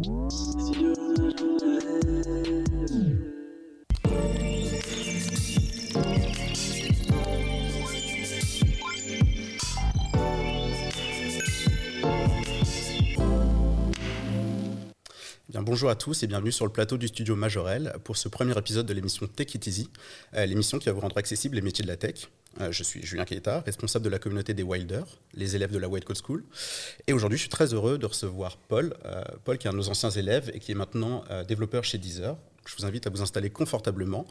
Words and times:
Studio 0.00 0.94
bonjour 15.68 15.90
à 15.90 15.96
tous 15.96 16.22
et 16.22 16.26
bienvenue 16.26 16.50
sur 16.50 16.64
le 16.64 16.72
plateau 16.72 16.96
du 16.96 17.08
studio 17.08 17.36
Majorel 17.36 17.92
pour 18.02 18.16
ce 18.16 18.30
premier 18.30 18.56
épisode 18.56 18.86
de 18.86 18.94
l'émission 18.94 19.26
Tech 19.26 19.54
It 19.54 19.66
Easy, 19.66 19.90
euh, 20.32 20.46
l'émission 20.46 20.78
qui 20.78 20.86
va 20.86 20.92
vous 20.92 21.00
rendre 21.00 21.18
accessible 21.18 21.56
les 21.56 21.60
métiers 21.60 21.82
de 21.82 21.88
la 21.90 21.98
tech. 21.98 22.30
Euh, 22.62 22.72
je 22.72 22.82
suis 22.82 23.04
Julien 23.04 23.26
Keita, 23.26 23.60
responsable 23.60 24.02
de 24.06 24.08
la 24.08 24.18
communauté 24.18 24.54
des 24.54 24.62
Wilders, 24.62 25.18
les 25.34 25.56
élèves 25.56 25.70
de 25.70 25.76
la 25.76 25.86
White 25.86 26.06
Code 26.06 26.16
School. 26.24 26.42
Et 27.06 27.12
aujourd'hui, 27.12 27.36
je 27.36 27.42
suis 27.42 27.50
très 27.50 27.74
heureux 27.74 27.98
de 27.98 28.06
recevoir 28.06 28.56
Paul, 28.56 28.94
euh, 29.04 29.22
Paul 29.44 29.58
qui 29.58 29.66
est 29.66 29.70
un 29.70 29.74
de 29.74 29.76
nos 29.76 29.90
anciens 29.90 30.08
élèves 30.08 30.50
et 30.54 30.58
qui 30.58 30.72
est 30.72 30.74
maintenant 30.74 31.22
développeur 31.46 31.84
chez 31.84 31.98
Deezer. 31.98 32.38
Je 32.64 32.74
vous 32.74 32.86
invite 32.86 33.06
à 33.06 33.10
vous 33.10 33.20
installer 33.20 33.50
confortablement 33.50 34.26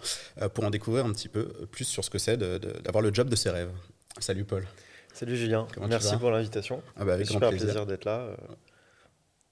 pour 0.56 0.64
en 0.64 0.72
découvrir 0.72 1.06
un 1.06 1.14
petit 1.14 1.30
peu 1.30 1.46
plus 1.72 1.86
sur 1.86 2.04
ce 2.04 2.10
que 2.10 2.18
c'est 2.18 2.38
d'avoir 2.38 3.04
le 3.04 3.14
job 3.14 3.30
de 3.30 3.36
ses 3.36 3.52
rêves. 3.52 3.70
Salut 4.20 4.44
Paul. 4.44 4.66
Salut 5.14 5.38
Julien, 5.38 5.68
merci 5.88 6.18
pour 6.18 6.32
l'invitation. 6.32 6.82
Ah 6.96 7.06
bah 7.06 7.14
avec 7.14 7.28
super 7.28 7.50
plaisir 7.52 7.86
d'être 7.86 8.06
là. 8.06 8.28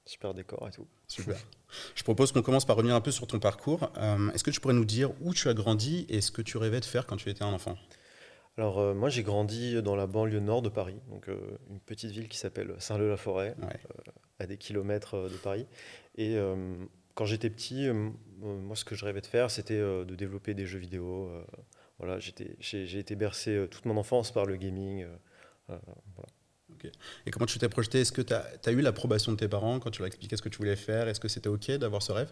Super 0.05 0.35
décor 0.35 0.67
et 0.67 0.71
tout. 0.71 0.85
Super. 1.07 1.35
Je 1.95 2.03
propose 2.03 2.31
qu'on 2.31 2.43
commence 2.43 2.65
par 2.65 2.75
revenir 2.75 2.95
un 2.95 3.01
peu 3.01 3.11
sur 3.11 3.25
ton 3.25 3.39
parcours. 3.39 3.91
Euh, 3.97 4.29
est-ce 4.31 4.43
que 4.43 4.51
tu 4.51 4.59
pourrais 4.59 4.75
nous 4.75 4.85
dire 4.85 5.11
où 5.21 5.33
tu 5.33 5.49
as 5.49 5.55
grandi 5.55 6.05
et 6.09 6.21
ce 6.21 6.31
que 6.31 6.43
tu 6.43 6.57
rêvais 6.57 6.79
de 6.79 6.85
faire 6.85 7.07
quand 7.07 7.17
tu 7.17 7.29
étais 7.29 7.43
un 7.43 7.53
enfant? 7.53 7.75
Alors 8.57 8.79
euh, 8.79 8.93
moi 8.93 9.09
j'ai 9.09 9.23
grandi 9.23 9.81
dans 9.81 9.95
la 9.95 10.07
banlieue 10.07 10.39
nord 10.39 10.61
de 10.61 10.69
Paris, 10.69 11.01
donc 11.09 11.27
euh, 11.27 11.57
une 11.69 11.79
petite 11.79 12.11
ville 12.11 12.29
qui 12.29 12.37
s'appelle 12.37 12.75
Saint-Leu-la-Forêt, 12.77 13.55
à 14.39 14.45
des 14.45 14.57
kilomètres 14.57 15.27
de 15.27 15.37
Paris. 15.37 15.65
Et 16.17 16.37
quand 17.15 17.25
j'étais 17.25 17.49
petit, 17.49 17.89
moi 18.39 18.75
ce 18.75 18.85
que 18.85 18.95
je 18.95 19.03
rêvais 19.03 19.21
de 19.21 19.25
faire 19.25 19.51
c'était 19.51 19.79
de 19.79 20.15
développer 20.15 20.53
des 20.53 20.67
jeux 20.67 20.79
vidéo. 20.79 21.29
voilà, 21.97 22.19
j'ai 22.19 22.99
été 22.99 23.15
bercé 23.15 23.67
toute 23.69 23.85
mon 23.85 23.97
enfance 23.97 24.31
par 24.31 24.45
le 24.45 24.55
gaming. 24.55 25.05
Voilà. 25.67 25.81
Et 27.25 27.31
comment 27.31 27.45
tu 27.45 27.59
t'es 27.59 27.69
projeté? 27.69 28.01
Est-ce 28.01 28.11
que 28.11 28.21
tu 28.21 28.33
as, 28.33 28.71
eu 28.71 28.81
l'approbation 28.81 29.31
de 29.31 29.37
tes 29.37 29.47
parents 29.47 29.79
quand 29.79 29.91
tu 29.91 29.99
leur 29.99 30.07
expliqué 30.07 30.37
ce 30.37 30.41
que 30.41 30.49
tu 30.49 30.57
voulais 30.57 30.75
faire? 30.75 31.07
Est-ce 31.07 31.19
que 31.19 31.27
c'était 31.27 31.49
OK 31.49 31.71
d'avoir 31.71 32.01
ce 32.01 32.11
rêve? 32.11 32.29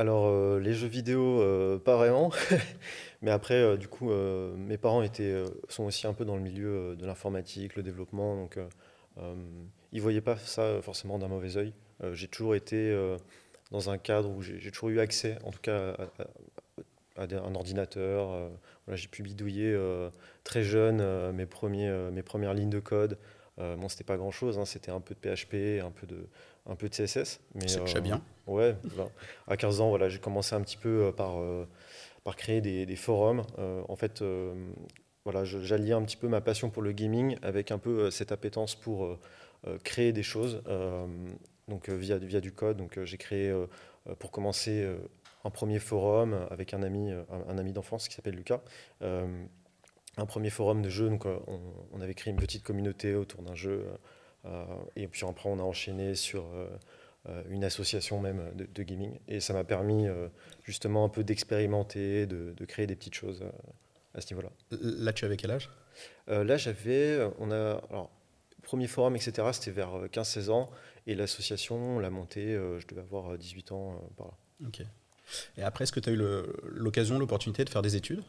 Alors, 0.00 0.28
euh, 0.28 0.58
les 0.60 0.72
jeux 0.72 0.86
vidéo, 0.86 1.42
euh, 1.42 1.78
pas 1.78 1.94
vraiment. 1.96 2.32
Mais 3.22 3.30
après, 3.30 3.54
euh, 3.54 3.76
du 3.76 3.86
coup, 3.86 4.10
mes 4.56 4.78
parents 4.78 5.02
étaient, 5.02 5.44
sont 5.68 5.84
aussi 5.84 6.06
un 6.06 6.14
peu 6.14 6.24
dans 6.24 6.36
le 6.36 6.42
milieu 6.42 6.96
de 6.96 7.04
l'informatique, 7.04 7.76
le 7.76 7.82
développement. 7.82 8.34
Donc, 8.34 8.58
ils 9.18 9.96
ne 9.96 10.00
voyaient 10.00 10.22
pas 10.22 10.38
ça 10.38 10.80
forcément 10.80 11.18
d'un 11.18 11.28
mauvais 11.28 11.58
oeil. 11.58 11.74
j'ai 12.12 12.28
toujours 12.28 12.54
été 12.54 12.96
dans 13.70 13.90
un 13.90 13.98
cadre 13.98 14.30
où 14.30 14.40
j'ai 14.40 14.70
toujours 14.70 14.88
eu 14.88 15.00
accès, 15.00 15.36
en 15.44 15.50
tout 15.50 15.60
cas, 15.60 15.94
à, 17.16 17.24
un 17.24 17.54
ordinateur. 17.54 18.50
j'ai 18.88 19.08
pu 19.08 19.22
bidouiller 19.22 19.78
très 20.44 20.62
jeune 20.62 21.32
mes 21.32 21.44
premières 21.44 22.54
lignes 22.54 22.70
de 22.70 22.80
code. 22.80 23.18
Euh, 23.58 23.76
bon, 23.76 23.88
c'était 23.88 24.04
pas 24.04 24.16
grand 24.16 24.30
chose, 24.30 24.58
hein, 24.58 24.64
c'était 24.64 24.90
un 24.90 25.00
peu 25.00 25.14
de 25.14 25.20
PHP, 25.20 25.84
un 25.84 25.90
peu 25.90 26.06
de, 26.06 26.28
un 26.66 26.76
peu 26.76 26.88
de 26.88 26.94
CSS. 26.94 27.40
C'est 27.66 27.80
déjà 27.80 28.00
bien. 28.00 28.22
Ouais, 28.46 28.76
à 29.46 29.56
15 29.56 29.80
ans, 29.80 29.90
voilà, 29.90 30.08
j'ai 30.08 30.18
commencé 30.18 30.54
un 30.54 30.60
petit 30.62 30.76
peu 30.76 31.06
euh, 31.06 31.12
par, 31.12 31.40
euh, 31.40 31.66
par 32.24 32.36
créer 32.36 32.60
des, 32.60 32.86
des 32.86 32.96
forums. 32.96 33.42
en 33.58 33.96
fait, 33.96 34.22
voilà, 35.24 35.44
j'alliais 35.44 35.92
un 35.92 36.02
petit 36.02 36.16
peu 36.16 36.28
ma 36.28 36.40
passion 36.40 36.70
pour 36.70 36.82
le 36.82 36.92
gaming 36.92 37.36
avec 37.42 37.70
un 37.70 37.78
peu 37.78 38.10
cette 38.10 38.32
appétence 38.32 38.74
pour 38.74 39.18
créer 39.84 40.12
des 40.12 40.22
choses, 40.22 40.62
donc 41.68 41.88
via, 41.88 42.18
via 42.18 42.40
du 42.40 42.52
code. 42.52 42.76
Donc 42.76 43.02
j'ai 43.04 43.16
créé, 43.16 43.54
pour 44.18 44.30
commencer, 44.30 44.86
un 45.44 45.50
premier 45.50 45.78
forum 45.78 46.46
avec 46.50 46.74
un 46.74 46.82
ami, 46.82 47.10
un 47.48 47.58
ami 47.58 47.72
d'enfance 47.72 48.08
qui 48.08 48.14
s'appelle 48.14 48.34
Lucas 48.36 48.60
un 50.16 50.26
premier 50.26 50.50
forum 50.50 50.82
de 50.82 50.88
jeu. 50.88 51.08
Donc, 51.08 51.26
euh, 51.26 51.38
on, 51.92 52.00
avait 52.00 52.14
créé 52.14 52.32
une 52.32 52.38
petite 52.38 52.62
communauté 52.62 53.14
autour 53.14 53.42
d'un 53.42 53.54
jeu. 53.54 53.86
Euh, 54.44 54.64
et 54.96 55.06
puis 55.06 55.24
après, 55.26 55.48
on 55.48 55.58
a 55.58 55.62
enchaîné 55.62 56.14
sur 56.14 56.44
euh, 56.54 57.42
une 57.48 57.64
association 57.64 58.20
même 58.20 58.52
de, 58.54 58.82
gaming. 58.82 59.18
Et 59.28 59.40
ça 59.40 59.52
m'a 59.52 59.64
permis 59.64 60.06
justement 60.64 61.04
un 61.04 61.08
peu 61.08 61.24
d'expérimenter, 61.24 62.26
de, 62.26 62.64
créer 62.64 62.86
des 62.86 62.96
petites 62.96 63.14
choses 63.14 63.44
à 64.14 64.20
ce 64.20 64.32
niveau-là. 64.32 64.50
Là, 64.70 65.12
tu 65.12 65.24
avais 65.24 65.36
quel 65.36 65.50
âge? 65.50 65.70
Là, 66.26 66.56
j'avais. 66.56 67.20
On 67.38 67.50
a, 67.50 67.80
alors, 67.90 68.10
premier 68.62 68.86
forum, 68.86 69.16
etc., 69.16 69.48
c'était 69.52 69.70
vers 69.70 70.06
15-16 70.06 70.50
ans. 70.50 70.70
Et 71.06 71.14
l'association, 71.14 71.76
on 71.76 71.98
l'a 71.98 72.10
montée, 72.10 72.54
je 72.54 72.86
devais 72.86 73.02
avoir 73.02 73.36
18 73.36 73.72
ans 73.72 74.00
par 74.16 74.28
là. 74.28 74.32
Ok. 74.66 74.82
Et 75.58 75.62
après, 75.62 75.84
est-ce 75.84 75.92
que 75.92 76.00
tu 76.00 76.08
as 76.08 76.12
eu 76.12 76.22
l'occasion, 76.64 77.18
l'opportunité 77.18 77.64
de 77.64 77.70
faire 77.70 77.82
des 77.82 77.96
études? 77.96 78.22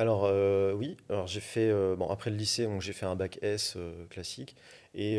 Alors 0.00 0.24
euh, 0.24 0.72
oui, 0.72 0.96
alors 1.10 1.26
j'ai 1.26 1.40
fait 1.40 1.68
euh, 1.68 1.94
bon 1.94 2.08
après 2.08 2.30
le 2.30 2.36
lycée 2.36 2.64
donc 2.64 2.80
j'ai 2.80 2.94
fait 2.94 3.04
un 3.04 3.16
bac 3.16 3.38
S 3.42 3.74
euh, 3.76 4.06
classique. 4.06 4.56
Et 4.94 5.18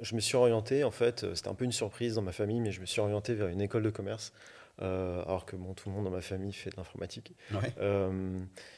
je 0.00 0.14
me 0.14 0.20
suis 0.20 0.36
orienté 0.36 0.84
en 0.84 0.90
fait 0.90 1.26
c'était 1.34 1.48
un 1.48 1.54
peu 1.54 1.64
une 1.64 1.72
surprise 1.72 2.14
dans 2.14 2.22
ma 2.22 2.32
famille 2.32 2.60
mais 2.60 2.70
je 2.70 2.80
me 2.80 2.86
suis 2.86 3.00
orienté 3.00 3.34
vers 3.34 3.48
une 3.48 3.60
école 3.60 3.82
de 3.82 3.90
commerce 3.90 4.32
alors 4.78 5.44
que 5.44 5.56
bon 5.56 5.74
tout 5.74 5.90
le 5.90 5.94
monde 5.94 6.04
dans 6.04 6.10
ma 6.10 6.22
famille 6.22 6.54
fait 6.54 6.70
de 6.70 6.76
l'informatique. 6.76 7.34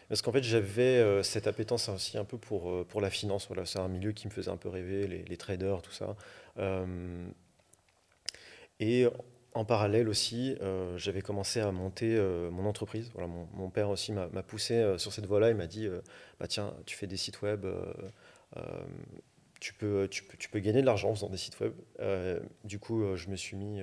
Parce 0.09 0.23
qu'en 0.23 0.33
fait 0.33 0.43
j'avais 0.43 1.23
cette 1.23 1.47
appétence 1.47 1.89
aussi 1.91 2.19
un 2.19 2.25
peu 2.25 2.39
pour 2.39 2.85
pour 2.87 3.01
la 3.01 3.11
finance. 3.11 3.47
Voilà 3.47 3.67
c'est 3.67 3.79
un 3.79 3.89
milieu 3.89 4.11
qui 4.11 4.27
me 4.27 4.33
faisait 4.33 4.51
un 4.51 4.57
peu 4.57 4.69
rêver 4.69 5.07
les, 5.07 5.23
les 5.23 5.37
traders 5.37 5.81
tout 5.81 5.93
ça. 5.93 6.17
Et 8.81 9.07
en 9.57 9.65
parallèle 9.65 10.09
aussi, 10.11 10.55
euh, 10.61 10.99
j'avais 10.99 11.23
commencé 11.23 11.61
à 11.61 11.73
monter 11.73 12.15
euh, 12.15 12.51
mon 12.51 12.67
entreprise. 12.67 13.11
Voilà, 13.15 13.27
mon, 13.27 13.71
père 13.71 13.89
aussi 13.89 14.13
m'a 14.13 14.29
poussé 14.43 14.75
euh, 14.75 14.99
sur 14.99 15.15
cette 15.15 15.25
voie-là. 15.25 15.49
Il 15.49 15.57
m'a 15.57 15.67
dit 15.67 15.89
bah, 16.39 16.47
Tiens, 16.47 16.75
tu 16.85 16.95
fais 16.95 17.07
des 17.07 17.17
sites 17.17 17.41
web, 17.41 17.67
tu, 19.59 19.73
peux, 19.73 20.09
tu, 20.11 20.25
peux, 20.25 20.37
tu 20.37 20.51
peux 20.51 20.59
gagner 20.59 20.83
de 20.83 20.87
l'argent 20.87 21.09
en 21.09 21.15
faisant 21.15 21.31
des 21.31 21.39
sites 21.39 21.59
web. 21.61 21.73
du 22.65 22.79
coup, 22.79 23.17
je 23.17 23.29
me 23.29 23.37
suis 23.37 23.57
mis 23.57 23.81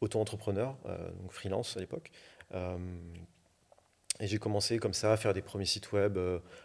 auto-entrepreneur, 0.00 0.76
donc 1.20 1.32
freelance 1.32 1.76
à 1.76 1.80
l'époque. 1.80 2.10
et 2.52 4.26
j'ai 4.26 4.38
commencé 4.38 4.78
comme 4.78 4.94
ça 4.94 5.12
à 5.12 5.16
faire 5.16 5.34
des 5.34 5.42
premiers 5.42 5.66
sites 5.66 5.92
web 5.92 6.18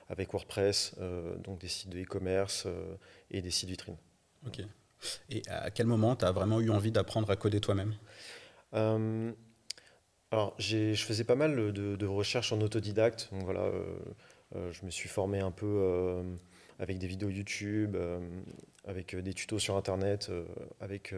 avec 0.09 0.33
WordPress, 0.33 0.95
donc 1.43 1.59
des 1.59 1.67
sites 1.67 1.89
de 1.89 2.01
e-commerce 2.01 2.67
et 3.29 3.43
des 3.43 3.51
sites 3.51 3.69
vitrines. 3.69 3.97
Ok. 4.47 4.61
Et 5.29 5.41
à 5.47 5.71
quel 5.71 5.88
moment 5.88 6.16
tu 6.16 6.25
as 6.25 6.31
vraiment 6.31 6.59
eu 6.59 6.69
envie 6.69 6.91
d'apprendre 6.91 7.29
à 7.29 7.35
coder 7.35 7.59
toi-même? 7.59 7.93
Euh, 8.75 9.31
Alors, 10.31 10.55
je 10.59 10.93
faisais 10.95 11.23
pas 11.23 11.35
mal 11.35 11.73
de, 11.73 12.05
recherches 12.05 12.51
en 12.51 12.61
autodidacte. 12.61 13.29
Donc 13.31 13.43
voilà, 13.43 13.61
euh, 13.61 13.83
euh, 14.55 14.71
je 14.71 14.85
me 14.85 14.91
suis 14.91 15.09
formé 15.09 15.39
un 15.39 15.51
peu 15.51 16.23
avec 16.79 16.97
des 16.97 17.07
vidéos 17.07 17.29
YouTube, 17.29 17.97
avec 18.85 19.16
des 19.16 19.33
tutos 19.33 19.59
sur 19.59 19.77
Internet, 19.77 20.31
avec 20.81 21.13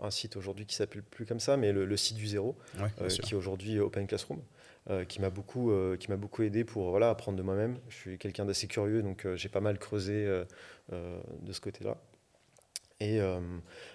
un 0.00 0.10
site 0.10 0.36
aujourd'hui 0.36 0.66
qui 0.66 0.74
s'appelle 0.74 1.02
plus 1.02 1.26
comme 1.26 1.40
ça, 1.40 1.56
mais 1.56 1.72
le, 1.72 1.96
site 1.96 2.16
du 2.16 2.26
zéro, 2.26 2.56
qui 3.22 3.34
est 3.34 3.36
aujourd'hui 3.36 3.78
Open 3.80 4.06
Classroom. 4.06 4.42
qui 5.08 5.20
m'a 5.20 5.30
beaucoup, 5.30 5.72
qui 5.98 6.10
m'a 6.10 6.16
beaucoup 6.16 6.42
aidé 6.42 6.64
pour 6.64 6.90
voilà, 6.90 7.10
apprendre 7.10 7.38
de 7.38 7.42
moi-même. 7.42 7.78
Je 7.88 7.96
suis 7.96 8.18
quelqu'un 8.18 8.44
d'assez 8.44 8.66
curieux, 8.66 9.02
donc 9.02 9.26
j'ai 9.34 9.48
pas 9.48 9.60
mal 9.60 9.78
creusé 9.78 10.26
de 10.90 11.52
ce 11.52 11.60
côté-là. 11.60 11.96
Et 13.00 13.20
euh, 13.20 13.40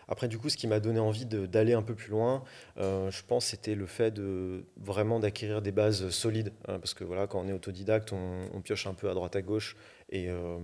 après, 0.07 0.29
du 0.29 0.37
coup, 0.37 0.49
ce 0.49 0.55
qui 0.55 0.67
m'a 0.67 0.79
donné 0.79 0.99
envie 0.99 1.25
d'aller 1.25 1.73
un 1.73 1.81
peu 1.81 1.93
plus 1.93 2.09
loin, 2.09 2.43
euh, 2.77 3.11
je 3.11 3.21
pense, 3.23 3.47
c'était 3.47 3.75
le 3.75 3.85
fait 3.85 4.11
de 4.11 4.65
vraiment 4.77 5.19
d'acquérir 5.19 5.61
des 5.61 5.73
bases 5.73 6.09
solides. 6.09 6.53
Hein, 6.67 6.79
parce 6.79 6.93
que 6.93 7.03
voilà, 7.03 7.27
quand 7.27 7.41
on 7.41 7.47
est 7.47 7.53
autodidacte, 7.53 8.13
on, 8.13 8.61
pioche 8.61 8.87
un 8.87 8.93
peu 8.93 9.09
à 9.09 9.13
droite 9.13 9.35
à 9.35 9.41
gauche. 9.41 9.75
Et 10.09 10.29
euh, 10.29 10.57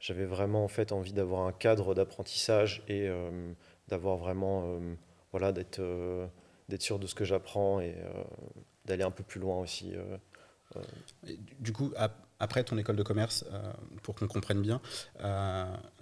j'avais 0.00 0.24
vraiment 0.24 0.64
en 0.64 0.68
fait 0.68 0.90
envie 0.90 1.12
d'avoir 1.12 1.46
un 1.46 1.52
cadre 1.52 1.94
d'apprentissage 1.94 2.82
et 2.88 3.08
d'avoir 3.88 4.16
vraiment, 4.16 4.80
voilà, 5.30 5.52
d'être 5.52 5.80
sûr 6.80 6.98
de 6.98 7.06
ce 7.06 7.14
que 7.14 7.24
j'apprends 7.24 7.80
et 7.80 7.94
d'aller 8.86 9.04
un 9.04 9.10
peu 9.10 9.22
plus 9.22 9.40
loin 9.40 9.58
aussi. 9.58 9.92
du 11.60 11.72
coup, 11.72 11.92
après 12.40 12.64
ton 12.64 12.76
école 12.78 12.96
de 12.96 13.02
commerce, 13.02 13.44
pour 14.02 14.14
qu'on 14.14 14.26
comprenne 14.26 14.60
bien, 14.60 14.80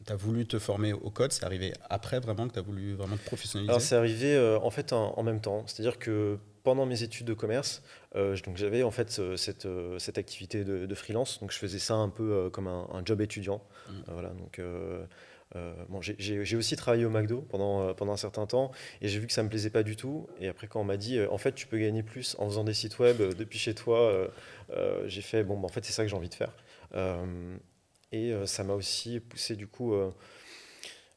tu 0.09 0.13
as 0.13 0.17
voulu 0.17 0.47
te 0.47 0.59
former 0.59 0.93
au 0.93 1.11
code, 1.11 1.33
c'est 1.33 1.45
arrivé 1.45 1.73
après 1.91 2.19
vraiment 2.19 2.49
que 2.49 2.55
tu 2.55 2.59
as 2.59 2.63
voulu 2.63 2.95
vraiment 2.95 3.17
te 3.17 3.25
professionnaliser 3.25 3.79
C'est 3.81 3.97
arrivé 3.97 4.35
euh, 4.35 4.59
en 4.61 4.71
fait 4.71 4.93
en, 4.93 5.23
même 5.23 5.41
temps. 5.41 5.65
C'est-à-dire 5.67 5.99
que 5.99 6.39
pendant 6.65 6.87
mes 6.87 7.03
études 7.03 7.27
de 7.27 7.35
commerce, 7.35 7.83
euh, 8.17 8.37
donc 8.45 8.57
j'avais 8.57 8.83
en 8.83 8.91
fait 8.91 9.21
cette, 9.37 9.67
euh, 9.67 9.99
cette 9.99 10.19
activité 10.19 10.65
de, 10.65 10.95
freelance. 10.95 11.41
Donc 11.41 11.53
je 11.53 11.59
faisais 11.59 11.79
ça 11.79 11.95
un 11.95 12.09
peu 12.09 12.49
comme 12.51 12.69
un, 12.69 13.03
job 13.05 13.21
étudiant. 13.21 13.63
Mmh. 13.89 13.93
voilà, 14.09 14.31
donc, 14.31 14.61
bon, 15.55 16.01
j'ai 16.01 16.57
aussi 16.57 16.77
travaillé 16.77 17.05
au 17.05 17.11
McDo 17.11 17.43
pendant, 17.43 17.95
pendant 17.95 18.13
un 18.13 18.19
certain 18.19 18.47
temps 18.47 18.71
et 19.01 19.09
j'ai 19.09 19.19
vu 19.19 19.27
que 19.27 19.33
ça 19.33 19.43
ne 19.43 19.47
me 19.47 19.51
plaisait 19.51 19.71
pas 19.71 19.83
du 19.83 19.97
tout. 19.97 20.29
Et 20.41 20.49
après, 20.49 20.67
quand 20.67 20.81
on 20.81 20.85
m'a 20.85 20.97
dit 20.97 21.19
en 21.31 21.39
fait, 21.39 21.53
tu 21.53 21.67
peux 21.67 21.79
gagner 21.79 22.03
plus 22.03 22.37
en 22.39 22.49
faisant 22.49 22.65
des 22.65 22.75
sites 22.75 22.99
web 22.99 23.19
depuis 23.19 23.59
chez 23.59 23.75
toi, 23.75 24.31
j'ai 25.07 25.23
fait 25.23 25.45
bon, 25.45 25.59
bah, 25.59 25.67
en 25.67 25.69
fait, 25.69 25.85
c'est 25.85 25.93
ça 25.93 26.03
que 26.03 26.09
j'ai 26.09 26.17
envie 26.17 26.29
de 26.29 26.35
faire. 26.35 26.53
Et 28.13 28.33
euh, 28.33 28.47
ça 28.47 28.65
m'a 28.65 28.75
aussi 28.75 29.21
poussé 29.21 29.57
du 29.57 29.67
coup 29.67 29.95
euh, 29.95 30.11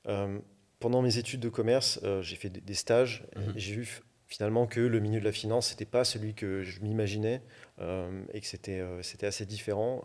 euh, 0.08 0.40
pendant 0.80 1.02
mes 1.02 1.18
études 1.18 1.40
de 1.40 1.50
commerce, 1.50 2.00
j'ai 2.22 2.36
fait 2.36 2.50
des, 2.50 2.74
stages 2.74 3.24
mhm. 3.36 3.54
et 3.56 3.60
j'ai 3.60 3.76
vu 3.76 4.02
finalement 4.26 4.66
que 4.66 4.80
le 4.80 5.00
milieu 5.00 5.20
de 5.20 5.26
la 5.26 5.32
finance 5.32 5.70
n'était 5.70 5.86
pas 5.86 6.04
celui 6.04 6.34
que 6.34 6.64
je 6.64 6.82
m'imaginais 6.82 7.44
et 8.34 8.42
que 8.42 8.48
c'était 8.48 8.84
c'était 9.04 9.28
assez 9.28 9.46
différent. 9.46 10.04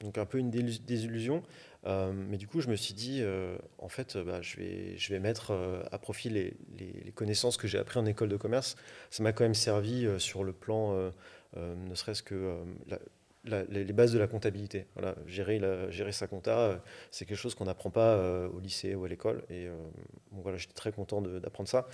donc 0.00 0.18
un 0.18 0.26
peu 0.26 0.38
une 0.38 0.50
désillusion. 0.50 1.44
Mais 1.84 2.36
du 2.36 2.46
coup, 2.46 2.60
je 2.60 2.68
me 2.68 2.76
suis 2.76 2.94
dit, 2.94 3.22
en 3.78 3.88
fait, 3.88 4.16
bah, 4.16 4.40
je, 4.42 4.56
vais, 4.56 4.96
je 4.96 5.12
vais 5.12 5.20
mettre 5.20 5.52
à 5.90 5.98
profit 5.98 6.30
les, 6.30 6.56
les, 6.78 7.12
connaissances 7.12 7.56
que 7.56 7.68
j'ai 7.68 7.78
apprises 7.78 8.02
en 8.02 8.06
école 8.06 8.28
de 8.28 8.36
commerce. 8.36 8.76
Ça 9.10 9.22
m'a 9.22 9.32
quand 9.32 9.44
même 9.44 9.54
servi 9.54 10.08
sur 10.18 10.44
le 10.44 10.52
plan, 10.52 11.12
ne 11.56 11.94
serait-ce 11.94 12.22
que 12.22 12.56
les 13.44 13.92
bases 13.92 14.12
de 14.12 14.18
la 14.18 14.26
comptabilité. 14.26 14.86
Voilà, 14.94 15.14
gérer, 15.26 15.60
gérer 15.90 16.12
sa 16.12 16.26
compta, 16.26 16.58
euh, 16.58 16.76
c'est 17.10 17.26
quelque 17.26 17.38
chose 17.38 17.54
qu'on 17.54 17.66
n'apprend 17.66 17.90
pas 17.90 18.14
euh, 18.14 18.48
au 18.48 18.60
lycée 18.60 18.94
ou 18.94 19.04
à 19.04 19.08
l'école. 19.08 19.44
Et 19.50 19.66
euh, 19.66 19.76
voilà, 20.32 20.56
j'étais 20.56 20.74
très 20.74 20.92
content 20.92 21.20
d'apprendre 21.20 21.68
ça. 21.68 21.86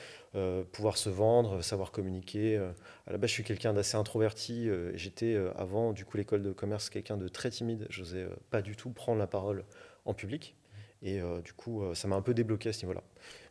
pouvoir 0.73 0.97
se 0.97 1.11
vendre, 1.11 1.62
savoir 1.62 1.91
communiquer. 1.91 2.56
à 2.56 3.12
la 3.12 3.19
base, 3.19 3.31
je 3.31 3.35
suis 3.35 3.44
quelqu'un 3.44 3.73
d'assez 3.73 3.97
introverti. 3.97 4.69
J'étais 4.94 5.37
avant, 5.56 5.93
du 5.93 6.05
coup, 6.05 6.17
l'école 6.17 6.43
de 6.43 6.52
commerce, 6.52 6.91
quelqu'un 6.91 7.17
de 7.17 7.29
très 7.29 7.50
timide. 7.50 7.87
Je 7.91 8.00
n'osais 8.00 8.26
pas 8.50 8.62
du 8.62 8.76
tout 8.76 8.91
prendre 8.91 9.19
la 9.19 9.26
parole 9.26 9.64
en 10.05 10.14
public. 10.14 10.56
Et 11.02 11.20
du 11.44 11.52
coup, 11.52 11.82
ça 11.94 12.08
m'a 12.08 12.17
un 12.17 12.23
peu 12.23 12.35
débloqué 12.35 12.70
à 12.70 12.73
ce 12.73 12.82
niveau-là. 12.82 13.02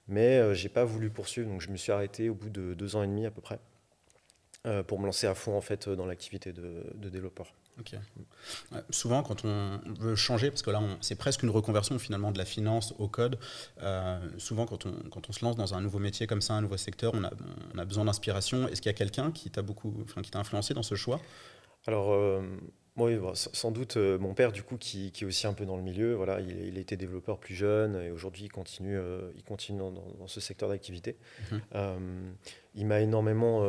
Mais 0.07 0.55
j'ai 0.55 0.69
pas 0.69 0.85
voulu 0.85 1.09
poursuivre, 1.09 1.49
donc 1.49 1.61
je 1.61 1.69
me 1.69 1.77
suis 1.77 1.91
arrêté 1.91 2.29
au 2.29 2.33
bout 2.33 2.49
de 2.49 2.73
deux 2.73 2.95
ans 2.95 3.03
et 3.03 3.07
demi 3.07 3.25
à 3.25 3.31
peu 3.31 3.41
près. 3.41 3.59
Pour 4.87 4.99
me 4.99 5.05
lancer 5.05 5.25
à 5.25 5.35
fond 5.35 5.55
en 5.55 5.61
fait 5.61 5.87
dans 5.89 6.05
l'activité 6.05 6.51
de, 6.53 6.83
de 6.95 7.09
développeur. 7.09 7.53
Ok. 7.79 7.95
souvent, 8.89 9.23
quand 9.23 9.45
on 9.45 9.79
veut 9.99 10.15
changer, 10.15 10.49
parce 10.49 10.61
que 10.61 10.71
là, 10.71 10.81
c'est 11.01 11.15
presque 11.15 11.43
une 11.43 11.49
reconversion 11.49 11.97
finalement 11.97 12.31
de 12.31 12.37
la 12.37 12.45
finance 12.45 12.93
au 12.99 13.07
code, 13.07 13.39
euh, 13.81 14.19
souvent 14.37 14.65
quand 14.65 14.85
on, 14.85 14.93
quand 15.09 15.29
on 15.29 15.31
se 15.31 15.43
lance 15.45 15.55
dans 15.55 15.73
un 15.73 15.81
nouveau 15.81 15.99
métier 15.99 16.27
comme 16.27 16.41
ça, 16.41 16.53
un 16.53 16.61
nouveau 16.61 16.77
secteur, 16.77 17.13
on 17.15 17.23
a, 17.23 17.31
on 17.73 17.77
a 17.77 17.85
besoin 17.85 18.05
d'inspiration. 18.05 18.67
Est-ce 18.67 18.81
qu'il 18.81 18.89
y 18.89 18.95
a 18.95 18.97
quelqu'un 18.97 19.31
qui 19.31 19.49
t'a 19.49 19.61
beaucoup, 19.61 19.93
enfin, 20.03 20.21
qui 20.21 20.31
t'a 20.31 20.39
influencé 20.39 20.73
dans 20.73 20.83
ce 20.83 20.95
choix? 20.95 21.21
Alors, 21.87 22.11
euh, 22.11 22.41
oui, 22.97 23.17
sans 23.33 23.71
doute 23.71 23.95
euh, 23.95 24.17
mon 24.19 24.33
père, 24.33 24.51
du 24.51 24.63
coup, 24.63 24.75
qui, 24.77 25.11
qui, 25.11 25.23
est 25.23 25.27
aussi 25.27 25.47
un 25.47 25.53
peu 25.53 25.65
dans 25.65 25.77
le 25.77 25.83
milieu. 25.83 26.15
Voilà, 26.15 26.41
il, 26.41 26.49
il 26.65 26.77
était 26.77 26.97
développeur 26.97 27.39
plus 27.39 27.55
jeune 27.55 27.95
et 27.95 28.11
aujourd'hui, 28.11 28.45
il 28.45 28.51
continue, 28.51 28.99
il 29.35 29.43
continue 29.43 29.79
dans, 29.79 30.27
ce 30.27 30.41
secteur 30.41 30.67
d'activité. 30.67 31.15
Mhm. 31.51 32.35
il 32.75 32.85
m'a 32.85 32.99
énormément 32.99 33.63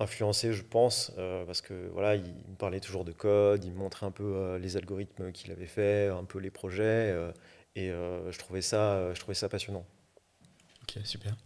influencé, 0.00 0.52
je 0.52 0.62
pense, 0.62 1.12
euh, 1.18 1.44
parce 1.44 1.60
que 1.60 1.88
voilà, 1.92 2.16
il, 2.16 2.24
me 2.24 2.56
parlait 2.58 2.80
toujours 2.80 3.04
de 3.04 3.12
code, 3.12 3.64
il 3.64 3.72
me 3.72 3.78
montrait 3.78 4.06
un 4.06 4.10
peu 4.10 4.24
euh, 4.24 4.58
les 4.58 4.76
algorithmes 4.76 5.30
qu'il 5.30 5.52
avait 5.52 5.66
fait, 5.66 6.08
un 6.08 6.24
peu 6.24 6.38
les 6.38 6.50
projets, 6.50 7.12
euh, 7.12 7.30
et 7.76 7.88
je 7.88 8.38
trouvais 8.38 8.62
ça, 8.62 9.14
je 9.14 9.20
trouvais 9.20 9.34
ça 9.34 9.48
passionnant. 9.48 9.86
Ok, 10.82 10.98
super. 11.04 11.36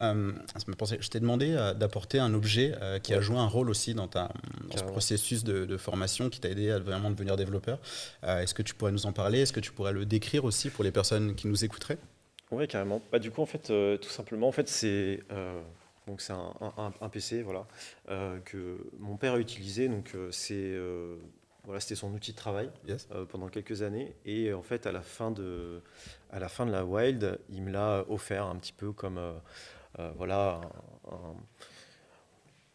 ça 0.00 0.12
me 0.12 0.74
pensait, 0.74 0.98
je 1.00 1.08
t'ai 1.08 1.20
demandé 1.20 1.54
d'apporter 1.76 2.18
un 2.18 2.34
objet 2.34 2.74
qui 3.04 3.14
a 3.14 3.20
joué 3.20 3.36
un 3.36 3.46
rôle 3.46 3.70
aussi 3.70 3.94
dans, 3.94 4.08
ta, 4.08 4.32
ce 4.76 4.82
processus 4.82 5.44
de, 5.44 5.76
formation 5.76 6.30
qui 6.30 6.40
t'a 6.40 6.48
aidé 6.50 6.72
à 6.72 6.80
vraiment 6.80 7.10
devenir 7.10 7.36
développeur. 7.36 7.78
Est-ce 8.24 8.54
que 8.54 8.62
tu 8.62 8.74
pourrais 8.74 8.92
nous 8.92 9.06
en 9.06 9.12
parler? 9.12 9.42
Est-ce 9.42 9.52
que 9.52 9.60
tu 9.60 9.70
pourrais 9.70 9.92
le 9.92 10.04
décrire 10.04 10.44
aussi 10.44 10.68
pour 10.68 10.82
les 10.82 10.90
personnes 10.90 11.36
qui 11.36 11.46
nous 11.46 11.64
écouteraient? 11.64 11.98
Oui, 12.50 12.66
carrément. 12.66 13.00
Bah, 13.12 13.20
du 13.20 13.30
coup, 13.30 13.42
en 13.42 13.46
fait, 13.46 13.72
tout 14.00 14.10
simplement, 14.10 14.48
en 14.48 14.52
fait, 14.52 14.68
c'est 14.68 15.20
donc 16.06 16.20
c'est 16.20 16.32
un, 16.32 17.08
PC 17.10 17.42
voilà, 17.42 17.66
euh, 18.08 18.38
que 18.44 18.78
mon 18.98 19.16
père 19.16 19.34
a 19.34 19.38
utilisé. 19.38 19.88
Donc 19.88 20.12
euh, 20.14 20.28
c'est 20.30 20.54
euh, 20.54 21.16
voilà, 21.64 21.80
c'était 21.80 21.96
son 21.96 22.12
outil 22.12 22.30
de 22.30 22.36
travail 22.36 22.70
pendant 23.28 23.48
quelques 23.48 23.82
années. 23.82 24.14
Et 24.24 24.52
en 24.52 24.62
fait, 24.62 24.86
à 24.86 24.92
la 24.92 25.02
fin 25.02 25.32
de, 25.32 25.82
à 26.30 26.38
la, 26.38 26.48
fin 26.48 26.64
de 26.64 26.70
la 26.70 26.84
Wild, 26.84 27.40
il 27.48 27.62
me 27.62 27.72
l'a 27.72 28.04
offert 28.08 28.46
un 28.46 28.56
petit 28.56 28.72
peu 28.72 28.92
comme 28.92 29.20
voilà. 30.16 30.60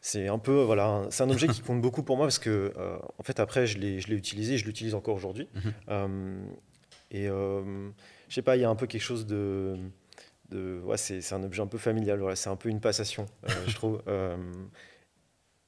c'est 0.02 0.28
un 0.28 0.40
peu 0.40 0.64
voilà, 0.64 1.08
c'est 1.10 1.24
un 1.24 1.30
objet 1.30 1.48
qui 1.48 1.62
compte 1.66 1.82
beaucoup 1.82 2.04
pour 2.04 2.18
moi 2.18 2.26
parce 2.26 2.40
que 2.40 2.74
en 3.18 3.24
fait 3.24 3.40
après 3.40 3.66
je 3.66 3.78
l'ai, 3.78 4.02
je 4.02 4.10
l'ai 4.10 4.16
utilisé, 4.16 4.58
je 4.58 4.66
l'utilise 4.66 4.94
encore 4.94 5.16
aujourd'hui. 5.16 5.48
Mhm. 5.88 6.52
et 7.12 7.28
je 7.28 8.36
sais 8.36 8.42
pas, 8.42 8.58
il 8.58 8.62
y 8.62 8.66
a 8.66 8.70
un 8.70 8.76
peu 8.76 8.88
quelque 8.88 9.02
chose 9.02 9.26
de 9.26 9.78
ouais, 10.52 10.98
c'est 10.98 11.34
un 11.34 11.44
objet 11.44 11.62
un 11.62 11.68
peu 11.68 11.78
familial, 11.78 12.20
voilà, 12.20 12.36
c'est 12.36 12.50
un 12.50 12.56
peu 12.56 12.70
une 12.70 12.80
passation, 12.80 13.26
euh, 13.50 13.54
je 13.68 13.76
trouve. 13.76 14.02
Euh, 14.08 14.38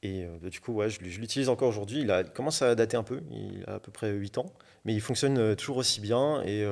et 0.01 0.25
euh, 0.25 0.50
du 0.50 0.59
coup, 0.59 0.74
ouais, 0.74 0.89
je, 0.89 1.00
je 1.03 1.19
l'utilise 1.19 1.50
encore 1.50 1.69
aujourd'hui. 1.69 2.01
Il, 2.01 2.31
commence 2.33 2.62
à 2.62 2.75
dater 2.75 2.97
un 2.97 3.03
peu, 3.03 3.21
il 3.31 3.63
a 3.68 3.75
à 3.75 3.80
peu 3.80 3.91
près 3.91 4.12
8 4.12 4.38
ans, 4.38 4.53
mais 4.85 4.94
il 4.94 5.01
fonctionne 5.01 5.56
toujours 5.56 5.77
aussi 5.77 6.01
bien. 6.01 6.41
Et 6.44 6.65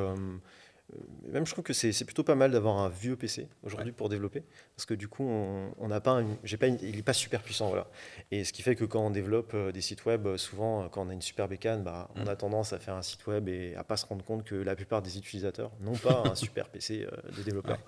même 1.28 1.46
je 1.46 1.52
trouve 1.52 1.64
que 1.64 1.74
c'est 1.74 2.06
plutôt 2.06 2.24
pas 2.24 2.36
mal 2.36 2.52
d'avoir 2.52 2.78
un 2.78 2.90
vieux 2.90 3.16
PC 3.16 3.48
aujourd'hui 3.64 3.92
pour 3.92 4.10
développer, 4.10 4.44
parce 4.76 4.86
que 4.86 4.94
du 4.94 5.08
coup, 5.08 5.24
on 5.24 5.88
n'a 5.88 6.02
pas, 6.02 6.22
j'ai 6.44 6.58
pas, 6.58 6.68
il 6.68 6.96
n'est 6.96 7.02
pas 7.02 7.14
super 7.14 7.42
puissant, 7.42 7.70
voilà. 7.70 7.88
Et 8.32 8.44
ce 8.44 8.54
qui 8.54 8.62
fait 8.62 8.76
que 8.76 8.86
quand 8.86 9.06
on 9.06 9.12
développe 9.12 9.52
euh, 9.54 9.72
des 9.72 9.82
sites 9.82 10.06
web, 10.06 10.28
euh, 10.28 10.38
souvent 10.38 10.88
quand 10.90 11.06
on 11.06 11.10
a 11.10 11.14
une 11.14 11.22
super 11.22 11.48
bécane, 11.48 11.84
bah, 11.84 12.10
on 12.16 12.26
mm. 12.26 12.30
a 12.30 12.36
tendance 12.36 12.74
à 12.74 12.80
faire 12.80 12.96
un 12.96 13.02
site 13.02 13.26
web 13.28 13.48
et 13.48 13.76
à 13.76 13.84
pas 13.84 13.98
se 13.98 14.06
rendre 14.06 14.24
compte 14.24 14.44
que 14.44 14.56
la 14.56 14.76
plupart 14.76 15.02
des 15.02 15.18
utilisateurs 15.18 15.72
n'ont 15.80 15.96
pas 15.96 16.24
un 16.26 16.36
super 16.36 16.70
PC 16.70 17.08
de 17.38 17.44
développeur. 17.44 17.80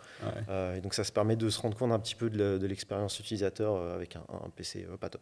et 0.75 0.81
donc 0.81 0.93
ça 0.93 1.03
se 1.03 1.11
permet 1.11 1.35
de 1.35 1.49
se 1.49 1.59
rendre 1.59 1.77
compte 1.77 1.91
un 1.91 1.99
petit 1.99 2.15
peu 2.15 2.29
de 2.29 2.65
l'expérience 2.65 3.19
utilisateur 3.19 3.75
avec 3.93 4.15
un, 4.15 4.23
PC 4.55 4.85
pas 4.99 5.09
top. 5.09 5.21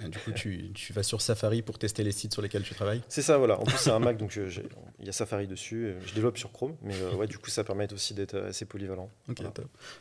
du 0.00 0.18
coup, 0.18 0.32
tu, 0.32 0.72
tu, 0.74 0.92
vas 0.92 1.02
sur 1.02 1.20
Safari 1.20 1.62
pour 1.62 1.78
tester 1.78 2.04
les 2.04 2.12
sites 2.12 2.32
sur 2.32 2.42
lesquels 2.42 2.62
tu 2.62 2.74
travailles? 2.74 3.02
C'est 3.08 3.22
ça, 3.22 3.38
voilà. 3.38 3.58
En 3.58 3.64
plus, 3.64 3.76
c'est 3.76 3.90
un 3.90 3.98
Mac, 3.98 4.16
donc 4.16 4.36
il 4.36 5.06
y 5.06 5.08
a 5.08 5.12
Safari 5.12 5.46
dessus. 5.46 5.94
Je 6.04 6.14
développe 6.14 6.38
sur 6.38 6.52
Chrome, 6.52 6.76
mais 6.82 6.94
euh, 6.94 7.07
ouais, 7.16 7.26
du 7.26 7.38
coup, 7.38 7.50
ça 7.50 7.64
permet 7.64 7.92
aussi 7.92 8.14
d'être 8.14 8.36
assez 8.36 8.64
polyvalent. 8.64 9.10
Ok, 9.28 9.42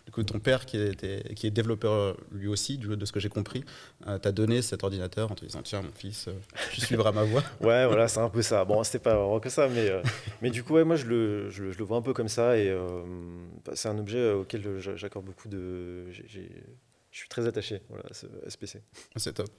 Du 0.05 0.11
coup, 0.11 0.23
ton 0.23 0.39
père, 0.39 0.65
qui, 0.65 0.77
était, 0.77 1.23
qui 1.35 1.47
est 1.47 1.51
développeur 1.51 2.17
lui 2.31 2.47
aussi, 2.47 2.77
de 2.77 3.05
ce 3.05 3.11
que 3.11 3.19
j'ai 3.19 3.29
compris, 3.29 3.63
euh, 4.07 4.17
t'a 4.17 4.31
donné 4.31 4.61
cet 4.61 4.83
ordinateur 4.83 5.31
en 5.31 5.35
te 5.35 5.45
disant 5.45 5.61
Tiens, 5.63 5.81
mon 5.81 5.91
fils, 5.91 6.27
euh, 6.27 6.33
tu 6.73 6.81
suivras 6.81 7.11
ma 7.11 7.23
voie. 7.23 7.43
ouais, 7.61 7.85
voilà, 7.85 8.07
c'est 8.07 8.19
un 8.19 8.29
peu 8.29 8.41
ça. 8.41 8.65
Bon, 8.65 8.83
c'était 8.83 8.99
pas 8.99 9.15
vraiment 9.15 9.39
que 9.39 9.49
ça, 9.49 9.67
mais, 9.67 9.91
mais 10.41 10.49
du 10.49 10.63
coup, 10.63 10.73
ouais, 10.73 10.83
moi, 10.83 10.95
je 10.95 11.05
le, 11.05 11.49
je, 11.49 11.63
le 11.63 11.83
vois 11.83 11.97
un 11.97 12.01
peu 12.01 12.13
comme 12.13 12.29
ça. 12.29 12.57
Et 12.57 12.75
bah, 13.65 13.73
c'est 13.75 13.89
un 13.89 13.97
objet 13.97 14.31
auquel 14.31 14.79
j'accorde 14.79 15.25
beaucoup 15.25 15.47
de. 15.47 16.11
je 16.11 16.39
suis 17.11 17.29
très 17.29 17.47
attaché 17.47 17.81
voilà, 17.89 18.05
à 18.09 18.13
ce 18.13 18.27
SPC. 18.47 18.81
C'est 19.15 19.33
top. 19.33 19.49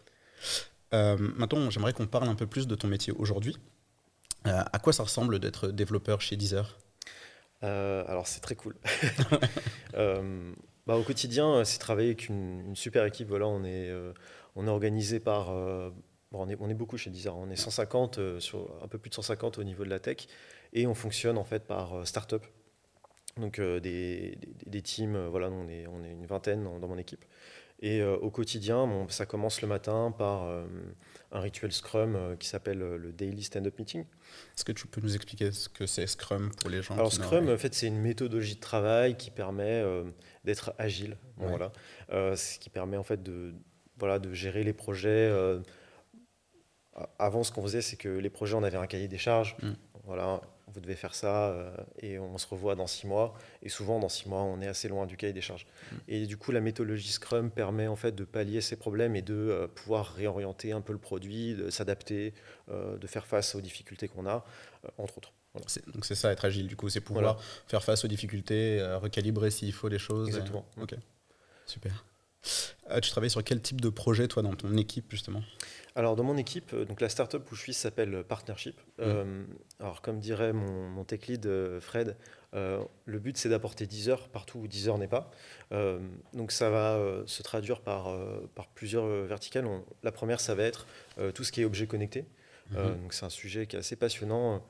maintenant, 0.93 1.71
j'aimerais 1.71 1.93
qu'on 1.93 2.07
parle 2.07 2.29
un 2.29 2.35
peu 2.35 2.47
plus 2.47 2.67
de 2.67 2.75
ton 2.75 2.89
métier 2.89 3.13
aujourd'hui. 3.13 3.57
à 4.45 4.79
quoi 4.79 4.93
ça 4.93 5.03
ressemble 5.03 5.39
d'être 5.39 5.69
développeur 5.69 6.21
chez 6.21 6.37
Deezer? 6.37 6.77
Euh, 7.65 8.05
alors 8.07 8.27
c'est 8.27 8.41
très 8.41 8.55
cool. 8.55 8.75
Euh, 9.95 10.53
bah, 10.87 10.97
au 10.97 11.03
quotidien, 11.03 11.65
c'est 11.65 11.79
travailler 11.79 12.11
avec 12.11 12.29
une, 12.29 12.77
super 12.77 13.05
équipe. 13.05 13.27
Voilà, 13.29 13.49
on 13.49 13.65
est, 13.65 13.89
euh, 13.89 14.13
organisé 14.55 15.19
par. 15.19 15.51
on, 16.31 16.49
est, 16.49 16.75
beaucoup 16.75 16.99
chez 16.99 17.11
Deezer. 17.11 17.37
On 17.37 17.51
est 17.51 17.57
150, 17.57 18.39
sur, 18.39 18.71
un 18.83 18.87
peu 18.87 18.99
plus 18.99 19.09
de 19.09 19.15
150 19.15 19.59
au 19.59 19.65
niveau 19.65 19.85
de 19.85 19.91
la 19.91 19.99
tech. 19.99 20.29
Et 20.73 20.87
on 20.87 20.95
fonctionne 20.95 21.37
en 21.39 21.45
fait 21.45 21.67
par 21.67 22.07
start-up. 22.07 22.47
Donc 23.39 23.61
des, 23.61 24.39
des, 24.67 24.83
teams, 24.83 25.27
voilà, 25.29 25.51
on 25.51 25.69
est, 25.69 25.87
on 25.89 26.05
est 26.05 26.13
une 26.13 26.27
vingtaine 26.27 26.63
dans, 26.63 26.87
mon 26.87 26.99
équipe. 26.99 27.25
Et 27.81 28.03
au 28.03 28.31
quotidien, 28.31 29.07
ça 29.09 29.25
commence 29.25 29.63
le 29.63 29.69
matin 29.69 30.13
par 30.17 30.49
un 31.31 31.41
rituel 31.41 31.73
Scrum 31.73 32.17
euh, 32.17 32.37
qui 32.37 32.49
s'appelle 32.49 32.83
euh, 32.83 32.97
le 32.97 33.13
Daily 33.13 33.43
Stand-Up 33.43 33.79
Meeting. 33.79 34.03
Est-ce 34.57 34.65
que 34.65 34.73
tu 34.73 34.87
peux 34.87 35.01
nous 35.01 35.15
expliquer 35.15 35.53
ce 35.53 35.69
que 35.69 35.87
c'est 35.87 36.07
Scrum 36.07 36.51
pour 36.59 36.71
les 36.71 36.83
gens 36.83 36.95
Alors 36.95 37.13
Scrum, 37.13 37.49
en 37.49 37.59
fait, 37.59 37.75
c'est 37.75 37.87
une 37.87 38.01
méthodologie 38.01 38.55
de 38.55 38.61
travail 38.61 39.17
qui 39.17 39.31
permet 39.31 39.83
euh, 39.83 40.05
d'être 40.45 40.75
agile. 40.79 41.17
Voilà. 41.37 41.73
ce 42.11 42.59
qui 42.59 42.71
permet 42.71 42.97
en 42.97 43.05
fait 43.05 43.23
de, 43.23 43.55
voilà, 43.99 44.19
de 44.19 44.33
gérer 44.33 44.65
les 44.65 44.73
projets. 44.73 45.31
avant, 47.19 47.45
ce 47.45 47.53
qu'on 47.53 47.63
faisait, 47.63 47.83
c'est 47.83 47.97
que 47.97 48.09
les 48.09 48.31
projets, 48.31 48.55
on 48.55 48.63
avait 48.65 48.77
un 48.77 48.87
cahier 48.87 49.09
des 49.09 49.19
charges. 49.19 49.57
Mm. 49.63 49.73
Voilà, 50.05 50.41
vous 50.73 50.81
devez 50.81 50.95
faire 50.95 51.15
ça 51.15 51.49
euh, 51.49 51.77
et 52.01 52.19
on 52.19 52.39
se 52.39 52.47
revoit 52.47 52.75
dans 52.75 52.87
six 52.87 53.07
mois. 53.07 53.35
Et 53.63 53.69
souvent, 53.69 53.99
dans 53.99 54.09
six 54.09 54.29
mois, 54.29 54.43
on 54.43 54.61
est 54.61 54.67
assez 54.67 54.89
loin 54.89 55.07
du 55.07 55.17
cahier 55.17 55.33
des 55.33 55.41
charges. 55.41 55.67
Mm. 55.67 55.97
Et 56.09 56.27
du 56.27 56.37
coup, 56.37 56.53
la 56.53 56.61
méthodologie 56.61 57.11
Scrum 57.11 57.51
permet 57.51 57.87
en 57.87 57.97
fait 57.97 58.15
de 58.15 58.25
pallier 58.25 58.61
ces 58.61 58.77
problèmes 58.77 59.17
et 59.17 59.23
de 59.23 59.35
euh, 59.35 59.67
pouvoir 59.67 60.15
réorienter 60.15 60.73
un 60.73 60.81
peu 60.81 60.93
le 60.93 60.99
produit, 60.99 61.55
de 61.55 61.71
s'adapter, 61.71 62.35
euh, 62.71 62.97
de 62.97 63.07
faire 63.07 63.27
face 63.27 63.55
aux 63.55 63.61
difficultés 63.61 64.09
qu'on 64.09 64.27
a, 64.27 64.45
entre 64.99 65.19
autres. 65.19 65.33
Donc 65.55 66.05
c'est 66.05 66.15
ça 66.15 66.31
être 66.31 66.45
agile, 66.45 66.69
du 66.69 66.77
coup, 66.77 66.89
c'est 66.89 67.01
pouvoir 67.01 67.41
faire 67.67 67.83
face 67.83 68.05
aux 68.05 68.09
difficultés, 68.09 68.81
recalibrer 69.01 69.51
s'il 69.51 69.73
faut 69.73 69.89
les 69.89 69.99
choses. 69.99 70.29
Exactement. 70.29 70.65
Ok, 70.81 70.95
super. 71.67 72.05
Tu 73.03 73.11
travailles 73.11 73.31
sur 73.31 73.45
quel 73.45 73.61
type 73.61 73.81
de 73.81 73.89
projet, 73.89 74.29
toi, 74.29 74.43
dans 74.43 74.55
ton 74.55 74.77
équipe, 74.77 75.07
justement? 75.11 75.43
Alors 75.99 76.15
dans 76.15 76.23
mon 76.23 76.37
équipe, 76.37 76.75
euh, 76.75 76.85
donc 76.85 77.01
la 77.01 77.09
startup 77.09 77.51
où 77.51 77.57
je 77.57 77.61
suis 77.61 77.75
s'appelle 77.75 78.23
Partnership. 78.23 78.81
Mmh. 78.81 79.01
Euh, 79.01 79.45
alors 79.81 80.01
comme 80.01 80.21
dirait 80.21 80.53
mon, 80.53 81.03
tech 81.03 81.27
lead 81.27 81.45
euh, 81.47 81.81
Fred, 81.81 82.17
le 82.53 83.19
but 83.19 83.37
c'est 83.37 83.49
d'apporter 83.49 83.85
10 83.89 84.09
heures 84.09 84.29
partout 84.29 84.61
où 84.61 84.69
10 84.69 84.89
heures 84.89 84.99
n'est 84.99 85.09
pas. 85.09 85.31
donc 86.33 86.53
ça 86.53 86.71
va 86.71 86.99
se 87.27 87.43
traduire 87.43 87.81
par, 87.81 88.17
par 88.55 88.69
plusieurs 88.69 89.07
verticales. 89.27 89.67
la 90.03 90.13
première 90.13 90.41
ça 90.41 90.55
va 90.55 90.63
être 90.63 90.87
tout 91.35 91.45
ce 91.45 91.53
qui 91.53 91.61
est 91.61 91.65
objet 91.65 91.87
connecté. 91.87 92.25
Mhm. 92.71 93.03
donc 93.03 93.13
c'est 93.15 93.25
un 93.25 93.31
sujet 93.31 93.67
qui 93.67 93.77
est 93.77 93.79
assez 93.79 93.97
passionnant. 93.97 94.63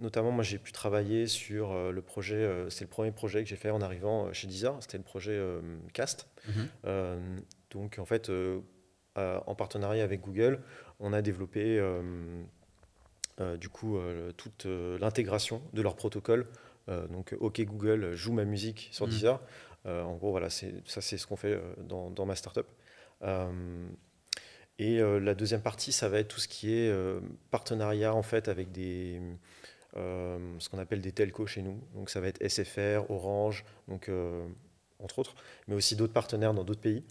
notamment, 0.00 0.30
moi, 0.30 0.44
j'ai 0.44 0.58
pu 0.58 0.72
travailler 0.72 1.26
sur 1.26 1.92
le 1.92 2.02
projet. 2.02 2.48
c'est 2.70 2.84
le 2.84 2.90
premier 2.90 3.12
projet 3.12 3.42
que 3.42 3.48
j'ai 3.48 3.56
fait 3.56 3.70
en 3.70 3.80
arrivant 3.80 4.32
chez 4.32 4.46
Deezer. 4.46 4.76
C'était 4.80 4.98
le 4.98 5.04
projet 5.04 5.40
Cast. 5.92 6.28
Mhm. 6.48 7.42
donc, 7.70 7.98
en 7.98 8.04
fait, 8.04 8.30
en 9.16 9.54
partenariat 9.54 10.04
avec 10.04 10.20
Google, 10.20 10.60
on 11.00 11.12
a 11.12 11.22
développé 11.22 11.82
du 13.58 13.68
coup 13.68 13.98
toute 14.36 14.66
l'intégration 14.66 15.62
de 15.72 15.82
leur 15.82 15.96
protocole. 15.96 16.46
donc, 16.88 17.34
OK 17.40 17.60
Google 17.62 18.14
joue 18.14 18.32
ma 18.32 18.44
musique 18.44 18.88
sur 18.92 19.06
mhm. 19.06 19.12
Deezer. 19.12 19.40
en 19.84 20.14
gros, 20.14 20.30
voilà, 20.30 20.50
ça 20.50 21.00
c'est 21.00 21.18
ce 21.18 21.26
qu'on 21.26 21.36
fait 21.36 21.60
dans, 21.78 22.10
dans, 22.10 22.26
ma 22.26 22.36
startup. 22.36 22.66
Et 24.78 25.00
euh, 25.00 25.18
la 25.18 25.34
deuxième 25.34 25.62
partie, 25.62 25.92
ça 25.92 26.08
va 26.08 26.18
être 26.18 26.28
tout 26.28 26.40
ce 26.40 26.48
qui 26.48 26.72
est 26.74 26.90
euh, 26.90 27.20
partenariat 27.50 28.14
en 28.14 28.22
fait 28.22 28.48
avec 28.48 28.72
des, 28.72 29.20
euh, 29.96 30.38
ce 30.58 30.68
qu'on 30.68 30.78
appelle 30.78 31.00
des 31.00 31.12
telcos 31.12 31.46
chez 31.46 31.62
nous. 31.62 31.80
Donc 31.94 32.10
ça 32.10 32.20
va 32.20 32.28
être 32.28 32.46
SFR, 32.46 33.10
Orange, 33.10 33.64
donc 33.88 34.10
entre 34.98 35.18
autres, 35.18 35.34
mais 35.68 35.74
aussi 35.74 35.96
d'autres 35.96 36.12
partenaires 36.12 36.52
dans 36.52 36.64
d'autres 36.64 36.80
pays. 36.80 37.04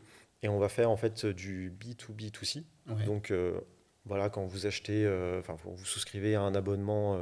Et 0.44 0.50
on 0.50 0.60
va 0.60 0.70
faire 0.70 0.92
en 0.92 0.98
fait 0.98 1.26
du 1.26 1.72
B2B2C. 1.80 2.64
Donc 3.06 3.34
voilà, 4.06 4.30
quand 4.30 4.46
vous 4.46 4.68
achetez, 4.68 5.08
enfin 5.40 5.56
vous 5.64 5.86
souscrivez 5.86 6.36
à 6.36 6.42
un 6.42 6.54
abonnement 6.54 7.20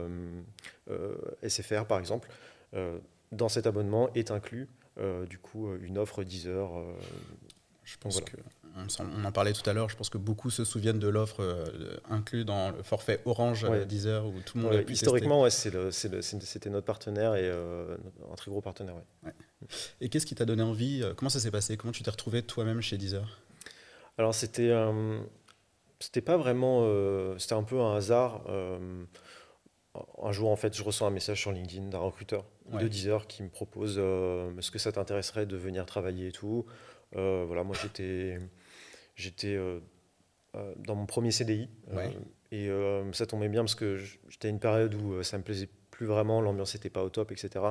SFR 1.47 1.85
par 1.85 1.99
exemple, 1.99 2.29
dans 3.31 3.49
cet 3.49 3.65
abonnement 3.65 4.11
est 4.13 4.31
inclus 4.31 4.67
du 5.29 5.37
coup 5.37 5.73
une 5.75 5.97
offre 5.97 6.25
Deezer. 6.25 6.69
Je 7.85 7.97
pense 7.97 8.19
que 8.19 8.35
on, 8.99 9.25
en 9.25 9.31
parlait 9.31 9.53
tout 9.53 9.67
à 9.69 9.73
l'heure, 9.73 9.89
je 9.89 9.95
pense 9.95 10.09
que 10.09 10.17
beaucoup 10.17 10.49
se 10.49 10.63
souviennent 10.63 10.99
de 10.99 11.07
l'offre 11.07 11.41
euh, 11.41 11.97
inclue 12.09 12.45
dans 12.45 12.71
le 12.71 12.81
forfait 12.83 13.21
Orange 13.25 13.65
euh, 13.65 13.85
Deezer 13.85 14.25
où 14.25 14.33
tout 14.45 14.57
le 14.57 14.63
monde 14.63 14.73
a 14.73 14.81
pu 14.81 14.93
Historiquement, 14.93 15.47
c'était 15.49 16.69
notre 16.69 16.85
partenaire 16.85 17.35
et 17.35 17.43
euh, 17.43 17.97
un 18.31 18.35
très 18.35 18.49
gros 18.49 18.61
partenaire. 18.61 18.95
Et 20.01 20.09
qu'est-ce 20.09 20.25
qui 20.25 20.35
t'a 20.35 20.45
donné 20.45 20.63
envie 20.63 21.03
Comment 21.17 21.29
ça 21.29 21.39
s'est 21.39 21.51
passé? 21.51 21.77
Comment 21.77 21.93
tu 21.93 22.03
t'es 22.03 22.11
retrouvé 22.11 22.41
toi-même 22.41 22.81
chez 22.81 22.97
Deezer? 22.97 23.39
Alors 24.17 24.35
c'était 24.35 24.71
c'était 25.99 26.21
pas 26.21 26.37
vraiment, 26.37 26.85
c'était 27.37 27.55
un 27.55 27.63
peu 27.63 27.79
un 27.79 27.95
hasard. 27.95 28.43
un 28.47 30.31
jour, 30.31 30.49
en 30.49 30.55
fait, 30.55 30.75
je 30.75 30.83
reçois 30.83 31.07
un 31.07 31.11
message 31.11 31.39
sur 31.39 31.51
LinkedIn 31.51 31.87
d'un 31.89 31.99
recruteur 31.99 32.45
de 32.71 32.87
Deezer 32.87 33.27
qui 33.27 33.43
me 33.43 33.49
propose 33.49 33.99
est-ce 34.57 34.71
que 34.71 34.79
ça 34.79 34.91
t'intéresserait 34.91 35.45
de 35.45 35.57
venir 35.57 35.85
travailler 35.85 36.27
et 36.27 36.31
tout? 36.31 36.65
voilà, 37.13 37.63
moi 37.63 37.75
j'étais 37.81 38.39
J'étais 39.15 39.55
euh, 39.55 39.79
euh, 40.55 40.73
dans 40.77 40.95
mon 40.95 41.05
premier 41.05 41.31
CDI. 41.31 41.69
Euh, 41.91 43.09
et 43.11 43.13
ça 43.13 43.25
tombait 43.25 43.49
bien 43.49 43.61
parce 43.61 43.75
que 43.75 43.97
j'étais 43.97 44.47
à 44.47 44.51
une 44.51 44.59
période 44.59 44.93
où 44.95 45.21
ça 45.23 45.37
me 45.37 45.43
plaisait 45.43 45.69
plus 45.91 46.05
vraiment, 46.05 46.41
l'ambiance 46.41 46.75
n'était 46.75 46.89
pas 46.89 47.03
au 47.03 47.09
top, 47.09 47.31
etc. 47.31 47.65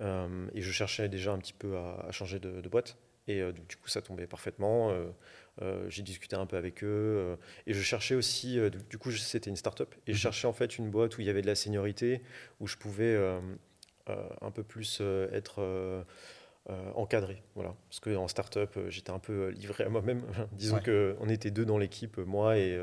et 0.00 0.62
je 0.62 0.72
cherchais 0.72 1.08
déjà 1.08 1.32
un 1.32 1.38
petit 1.38 1.52
peu 1.52 1.76
à, 1.76 2.10
changer 2.12 2.38
de, 2.38 2.68
boîte. 2.68 2.96
Et 3.28 3.42
du 3.68 3.76
coup, 3.76 3.88
ça 3.88 4.00
tombait 4.00 4.26
parfaitement. 4.26 4.94
j'ai 5.88 6.02
discuté 6.02 6.36
un 6.36 6.46
peu 6.46 6.56
avec 6.56 6.82
eux. 6.82 7.36
et 7.66 7.74
je 7.74 7.82
cherchais 7.82 8.14
aussi, 8.14 8.58
du 8.88 8.96
coup, 8.96 9.10
c'était 9.10 9.50
une 9.50 9.56
start-up. 9.56 9.94
Et 10.06 10.12
je 10.12 10.16
mhm. 10.16 10.22
cherchais 10.22 10.46
en 10.46 10.54
fait 10.54 10.78
une 10.78 10.90
boîte 10.90 11.18
où 11.18 11.20
il 11.20 11.26
y 11.26 11.30
avait 11.30 11.42
de 11.42 11.46
la 11.46 11.54
seniorité, 11.54 12.22
où 12.60 12.66
je 12.66 12.76
pouvais 12.78 13.16
un 14.06 14.50
peu 14.50 14.62
plus 14.62 15.02
être 15.30 16.06
euh, 16.68 16.90
encadré. 16.96 17.44
Voilà. 17.54 17.76
Parce 17.88 18.00
qu'en 18.00 18.26
start-up, 18.26 18.72
euh, 18.76 18.90
j'étais 18.90 19.12
un 19.12 19.20
peu 19.20 19.32
euh, 19.32 19.50
livré 19.52 19.84
à 19.84 19.88
moi-même. 19.88 20.24
Disons 20.52 20.80
qu'on 20.80 21.28
était 21.28 21.52
deux 21.52 21.64
dans 21.64 21.78
l'équipe, 21.78 22.18
moi 22.18 22.58
et 22.58 22.76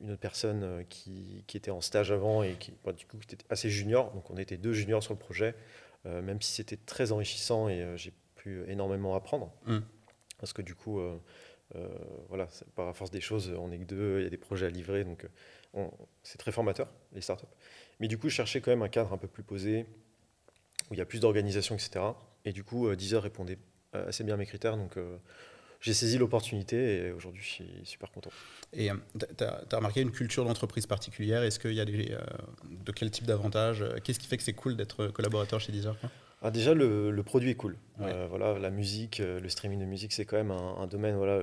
une 0.00 0.10
autre 0.10 0.20
personne 0.20 0.84
qui, 0.90 1.42
qui, 1.46 1.56
était 1.56 1.70
en 1.70 1.80
stage 1.80 2.12
avant 2.12 2.42
et 2.42 2.52
qui, 2.56 2.72
du 2.96 3.06
coup, 3.06 3.16
était 3.22 3.38
assez 3.48 3.70
junior. 3.70 4.12
Donc 4.12 4.30
on 4.30 4.36
était 4.36 4.58
deux 4.58 4.74
juniors 4.74 5.02
sur 5.02 5.14
le 5.14 5.18
projet, 5.18 5.54
même 6.04 6.42
si 6.42 6.52
c'était 6.52 6.76
très 6.76 7.12
enrichissant 7.12 7.68
et 7.68 7.94
j'ai 7.96 8.12
pu 8.34 8.62
énormément 8.68 9.14
apprendre. 9.14 9.50
Mm. 9.66 9.78
Parce 10.38 10.52
que 10.52 10.60
du 10.60 10.74
coup, 10.74 11.00
voilà, 12.28 12.48
par 12.76 12.86
la 12.86 12.92
force 12.92 13.10
des 13.10 13.22
choses, 13.22 13.54
on 13.58 13.72
est 13.72 13.78
que 13.78 13.84
deux, 13.84 14.20
il 14.20 14.24
y 14.24 14.26
a 14.26 14.30
des 14.30 14.36
projets 14.36 14.66
à 14.66 14.70
livrer, 14.70 15.04
donc 15.04 15.26
c'est 16.22 16.38
très 16.38 16.52
formateur, 16.52 16.88
les 17.12 17.22
startups. 17.22 17.46
Mais 18.00 18.06
du 18.06 18.18
coup, 18.18 18.28
je 18.28 18.34
cherchais 18.34 18.60
quand 18.60 18.70
même 18.70 18.82
un 18.82 18.88
cadre 18.88 19.12
un 19.12 19.18
peu 19.18 19.28
plus 19.28 19.42
posé, 19.42 19.86
où 20.90 20.94
il 20.94 20.98
y 20.98 21.02
a 21.02 21.06
plus 21.06 21.20
d'organisation, 21.20 21.74
etc. 21.74 22.04
Et 22.44 22.52
du 22.52 22.64
coup, 22.64 22.88
euh, 22.88 22.96
Deezer 22.96 23.22
répondait 23.22 23.58
euh, 23.94 24.08
assez 24.08 24.24
bien 24.24 24.34
à 24.34 24.36
mes 24.36 24.46
critères. 24.46 24.76
Donc, 24.76 24.96
euh, 24.96 25.16
j'ai 25.80 25.94
saisi 25.94 26.18
l'opportunité 26.18 27.06
et 27.06 27.12
aujourd'hui, 27.12 27.42
je 27.42 27.48
suis 27.48 27.70
super 27.84 28.10
content. 28.10 28.30
Et 28.72 28.90
tu 29.18 29.44
as, 29.44 29.76
remarqué 29.76 30.00
une 30.00 30.12
culture 30.12 30.44
d'entreprise 30.44 30.86
particulière? 30.86 31.42
Est-ce 31.42 31.58
qu'il 31.58 31.74
y 31.74 31.80
a 31.80 31.84
des, 31.84 32.16
de 32.64 32.92
quel 32.92 33.10
type 33.10 33.26
d'avantages? 33.26 33.84
Qu'est-ce 34.02 34.18
qui 34.18 34.26
fait 34.26 34.38
que 34.38 34.42
c'est 34.42 34.54
cool 34.54 34.76
d'être 34.76 35.08
collaborateur 35.08 35.60
chez 35.60 35.72
Deezer 35.72 35.96
ah, 36.46 36.50
déjà, 36.50 36.74
le, 36.74 37.22
produit 37.22 37.50
est 37.50 37.54
cool. 37.54 37.76
voilà, 37.96 38.58
la 38.58 38.70
musique, 38.70 39.18
le 39.18 39.48
streaming 39.48 39.80
de 39.80 39.86
musique, 39.86 40.12
c'est 40.12 40.26
quand 40.26 40.36
même 40.36 40.50
un, 40.50 40.86
domaine. 40.86 41.16
Voilà, 41.16 41.40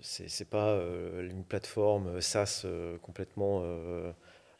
c'est 0.00 0.48
pas 0.48 0.80
une 1.20 1.44
plateforme 1.44 2.20
SaaS 2.20 2.66
complètement 3.02 3.62
euh, 3.64 4.12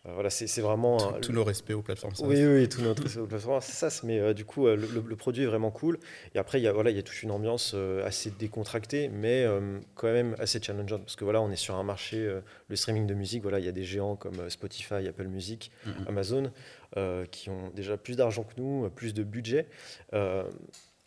voilà, 0.04 0.30
c'est 0.30 0.62
vraiment. 0.62 1.12
Tout, 1.21 1.33
nos 1.33 1.45
respects 1.45 1.73
aux 1.73 1.83
plateformes 1.83 2.14
SaaS. 2.14 2.25
Oui, 2.25 2.42
oui, 2.42 2.69
tout 2.71 2.80
notre 2.80 3.02
respect 3.02 3.21
aux 3.21 3.26
plateformes 3.26 3.61
SaaS. 3.61 4.00
Mais 4.04 4.19
euh, 4.19 4.33
du 4.33 4.47
coup, 4.47 4.66
euh, 4.66 4.75
le, 4.75 5.16
produit 5.16 5.42
est 5.42 5.47
vraiment 5.47 5.71
cool. 5.71 5.99
Et 6.35 6.38
après, 6.38 6.59
il 6.59 6.64
y 6.64 6.66
a, 6.66 6.73
voilà, 6.73 6.90
il 6.90 6.97
y 6.97 6.99
a 6.99 7.02
toute 7.02 7.23
une 7.23 7.30
ambiance 7.30 7.75
assez 8.04 8.30
décontractée, 8.30 9.09
mais 9.09 9.47
quand 9.95 10.11
même 10.11 10.35
assez 10.38 10.61
challengeante. 10.61 11.02
Parce 11.02 11.16
que 11.16 11.25
voilà, 11.25 11.42
on 11.42 11.50
est 11.50 11.57
sur 11.57 11.75
un 11.75 11.83
marché, 11.83 12.40
le 12.69 12.76
streaming 12.76 13.07
de 13.07 13.12
musique, 13.12 13.42
voilà, 13.42 13.59
il 13.59 13.66
y 13.66 13.69
a 13.69 13.73
des 13.73 13.85
géants 13.85 14.16
comme 14.16 14.49
Spotify, 14.49 15.07
Apple 15.07 15.26
Music, 15.26 15.71
mm-hmm. 15.87 16.09
Amazon, 16.09 16.52
qui 17.30 17.50
ont 17.50 17.71
déjà 17.75 17.99
plus 17.99 18.16
d'argent 18.16 18.45
que 18.45 18.59
nous, 18.59 18.88
plus 18.88 19.12
de 19.12 19.23
budget. 19.23 19.66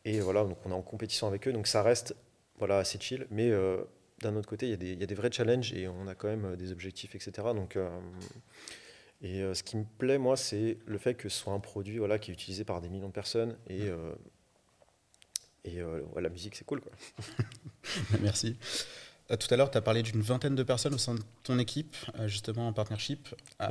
et 0.06 0.20
voilà, 0.20 0.44
donc 0.44 0.58
on 0.66 0.70
est 0.70 0.76
en 0.76 0.84
compétition 0.84 1.26
avec 1.26 1.48
eux. 1.48 1.54
Donc 1.54 1.66
ça 1.66 1.82
reste 1.82 2.16
voilà, 2.60 2.78
assez 2.78 3.00
chill. 3.00 3.26
Mais 3.32 3.52
d'un 4.22 4.36
autre 4.36 4.48
côté, 4.48 4.68
il 4.68 4.70
y, 4.70 4.74
a 4.74 4.78
des, 4.78 4.92
il 4.92 5.00
y, 5.00 5.04
a 5.04 5.08
des, 5.08 5.16
vrais 5.16 5.32
challenges 5.32 5.74
et 5.74 5.88
on 5.88 6.08
a 6.08 6.14
quand 6.14 6.28
même 6.28 6.56
des 6.56 6.72
objectifs, 6.72 7.16
etc. 7.16 7.48
Donc. 7.56 7.76
Et 9.24 9.42
euh, 9.42 9.54
ce 9.54 9.64
qui 9.64 9.78
me 9.78 9.86
plaît, 9.86 10.18
moi, 10.18 10.36
c'est 10.36 10.78
le 10.86 10.98
fait 10.98 11.16
que 11.16 11.30
ce 11.30 11.40
soit 11.40 11.54
un 11.54 11.60
produit 11.60 11.98
voilà, 11.98 12.20
qui 12.20 12.30
est 12.30 12.34
utilisé 12.34 12.66
par 12.66 12.82
des 12.82 12.90
millions 12.90 13.08
de 13.08 13.14
personnes. 13.14 13.56
Et, 13.70 13.84
euh, 13.84 14.14
et 15.64 15.82
euh, 15.82 16.02
la 16.20 16.30
musique, 16.30 16.56
c'est 16.56 16.66
cool. 16.66 16.82
Quoi. 16.82 16.92
Merci. 18.22 18.58
Tout 19.30 19.48
à 19.52 19.56
l'heure, 19.56 19.72
tu 19.72 19.78
as 19.78 19.82
parlé 19.82 20.04
d'une 20.04 20.22
vingtaine 20.22 20.54
de 20.54 20.64
personnes 20.64 20.94
au 20.94 20.98
sein 20.98 21.16
de 21.16 21.22
ton 21.44 21.58
équipe, 21.58 21.96
justement 22.26 22.68
en 22.68 22.74
partnership. 22.74 23.30
à 23.58 23.70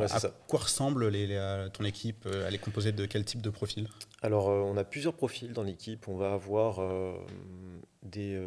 quoi 0.48 0.60
ressemble 0.60 1.08
les, 1.08 1.68
ton 1.74 1.84
équipe 1.84 2.26
Elle 2.26 2.54
est 2.54 2.58
composée 2.58 2.90
de 2.90 3.04
quel 3.04 3.24
type 3.26 3.42
de 3.42 3.50
profil? 3.50 3.86
Alors, 4.22 4.48
on 4.48 4.76
a 4.78 4.82
plusieurs 4.82 5.12
profils 5.12 5.52
dans 5.52 5.62
l'équipe. 5.62 6.08
On 6.08 6.16
va 6.16 6.32
avoir 6.32 6.80
des 8.02 8.40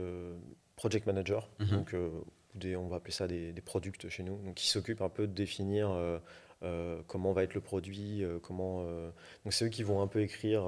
project 0.76 1.06
managers, 1.06 1.48
mhm. 1.60 1.68
donc 1.68 1.96
des, 2.56 2.76
on 2.76 2.88
va 2.88 2.98
appeler 2.98 3.14
ça 3.14 3.28
des, 3.28 3.54
des 3.54 3.62
products 3.62 4.10
chez 4.10 4.24
nous, 4.24 4.42
donc 4.42 4.56
qui 4.56 4.68
s'occupent 4.68 5.04
un 5.04 5.10
peu 5.10 5.28
de 5.28 5.34
définir 5.34 5.96
euh, 6.64 7.02
comment 7.08 7.34
va 7.34 7.44
être 7.44 7.54
le 7.54 7.62
produit, 7.62 8.24
euh, 8.24 8.40
comment. 8.42 8.86
Euh, 8.88 9.10
donc 9.44 9.54
c'est 9.54 9.66
eux 9.66 9.70
qui 9.70 9.84
vont 9.84 10.02
un 10.02 10.08
peu 10.08 10.22
écrire. 10.22 10.64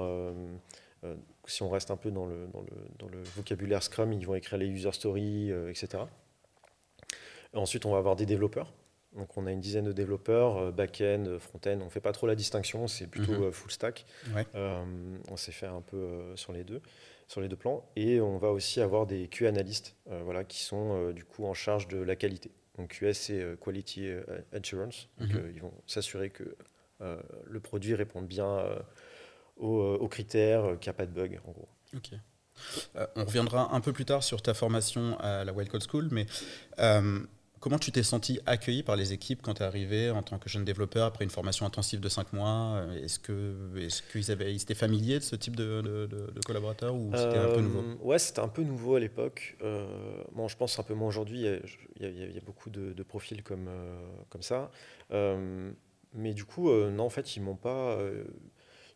si 1.46 1.62
on 1.62 1.70
reste 1.70 1.90
un 1.90 1.96
peu 1.96 2.10
dans 2.10 2.26
le, 2.26 2.46
dans, 2.52 2.60
le, 2.60 2.68
dans 2.98 3.08
le, 3.08 3.22
vocabulaire 3.36 3.82
Scrum, 3.82 4.12
ils 4.12 4.26
vont 4.26 4.34
écrire 4.34 4.58
les 4.58 4.66
user 4.66 4.92
stories, 4.92 5.50
etc. 5.70 6.04
ensuite, 7.54 7.86
on 7.86 7.92
va 7.92 7.98
avoir 7.98 8.16
des 8.16 8.26
développeurs. 8.26 8.72
Donc 9.16 9.36
on 9.38 9.46
a 9.46 9.52
une 9.52 9.60
dizaine 9.60 9.86
de 9.86 9.92
développeurs, 9.92 10.70
back-end, 10.72 11.38
front-end. 11.40 11.78
On 11.80 11.86
ne 11.86 11.90
fait 11.90 12.00
pas 12.00 12.12
trop 12.12 12.26
la 12.26 12.34
distinction, 12.34 12.86
c'est 12.86 13.06
plutôt 13.06 13.46
mhm. 13.46 13.52
full 13.52 13.70
stack. 13.70 14.04
on 14.54 15.36
s'est 15.36 15.52
fait 15.52 15.66
un 15.66 15.80
peu 15.80 16.36
sur 16.36 16.52
les 16.52 16.64
deux 16.64 16.82
sur 17.26 17.42
les 17.42 17.48
deux 17.48 17.56
plans. 17.56 17.84
Et 17.94 18.22
on 18.22 18.38
va 18.38 18.50
aussi 18.50 18.80
avoir 18.80 19.06
des 19.06 19.28
Q 19.28 19.46
analystes 19.46 19.96
voilà, 20.06 20.44
qui 20.44 20.60
sont 20.60 21.10
du 21.12 21.24
coup 21.24 21.46
en 21.46 21.54
charge 21.54 21.88
de 21.88 21.98
la 21.98 22.16
qualité. 22.16 22.50
Donc 22.78 22.90
QS, 22.90 23.12
c'est 23.12 23.42
euh, 23.42 23.56
Quality 23.56 24.06
euh, 24.06 24.22
Assurance. 24.52 25.08
Donc, 25.18 25.30
mhm. 25.30 25.36
euh, 25.36 25.52
ils 25.54 25.60
vont 25.60 25.74
s'assurer 25.86 26.30
que 26.30 26.56
le 27.46 27.60
produit 27.60 27.94
réponde 27.94 28.26
bien 28.26 28.60
aux, 29.56 30.08
critères, 30.08 30.76
qu'il 30.80 30.90
n'y 30.90 30.96
a 30.96 30.98
pas 30.98 31.06
de 31.06 31.12
bug, 31.12 31.40
en 31.46 31.52
gros. 31.52 31.68
Ok. 31.94 32.10
on 33.14 33.24
reviendra 33.24 33.72
un 33.72 33.80
peu 33.80 33.92
plus 33.92 34.04
tard 34.04 34.24
sur 34.24 34.42
ta 34.42 34.52
formation 34.52 35.16
à 35.20 35.44
la 35.44 35.52
Wildcode 35.52 35.84
School, 35.88 36.08
mais 36.10 36.26
Comment 37.60 37.78
tu 37.78 37.90
t'es 37.90 38.02
senti 38.02 38.40
accueilli 38.46 38.82
par 38.82 38.94
les 38.94 39.12
équipes 39.12 39.42
quand 39.42 39.54
tu 39.54 39.62
es 39.62 39.66
arrivé 39.66 40.10
en 40.10 40.22
tant 40.22 40.38
que 40.38 40.48
jeune 40.48 40.64
développeur 40.64 41.06
après 41.06 41.24
une 41.24 41.30
formation 41.30 41.66
intensive 41.66 41.98
de 41.98 42.08
5 42.08 42.32
mois? 42.32 42.84
Est-ce 43.02 43.18
qu'ils 43.18 44.30
est 44.30 44.62
étaient 44.62 44.74
familiers 44.74 45.18
de 45.18 45.24
ce 45.24 45.34
type 45.34 45.56
de, 45.56 46.08
collaborateurs 46.46 46.94
ou 46.94 47.10
c'était 47.14 47.38
un 47.38 47.54
peu 47.54 47.60
nouveau? 47.60 47.80
Euh, 47.80 47.94
Ouais, 48.00 48.18
c'était 48.18 48.40
un 48.40 48.48
peu 48.48 48.62
nouveau 48.62 48.94
à 48.94 49.00
l'époque. 49.00 49.56
Euh, 49.62 49.86
bon, 50.32 50.46
je 50.46 50.56
pense 50.56 50.78
un 50.78 50.82
peu 50.82 50.94
moins 50.94 51.08
aujourd'hui. 51.08 51.46
Il, 51.96 52.34
y, 52.34 52.38
a 52.38 52.40
beaucoup 52.46 52.70
de, 52.70 53.02
profils 53.02 53.42
comme, 53.42 53.68
euh, 53.68 54.40
ça. 54.40 54.70
Euh, 55.10 55.70
mais 56.14 56.34
du 56.34 56.44
coup, 56.44 56.70
non, 56.70 57.04
en 57.04 57.10
fait, 57.10 57.36
ils 57.36 57.42
m'ont 57.42 57.56
pas 57.56 57.98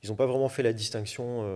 ils 0.05 0.11
n'ont 0.11 0.17
pas 0.17 0.27
vraiment 0.27 0.49
fait 0.49 0.65
la 0.65 0.73
distinction 0.73 1.47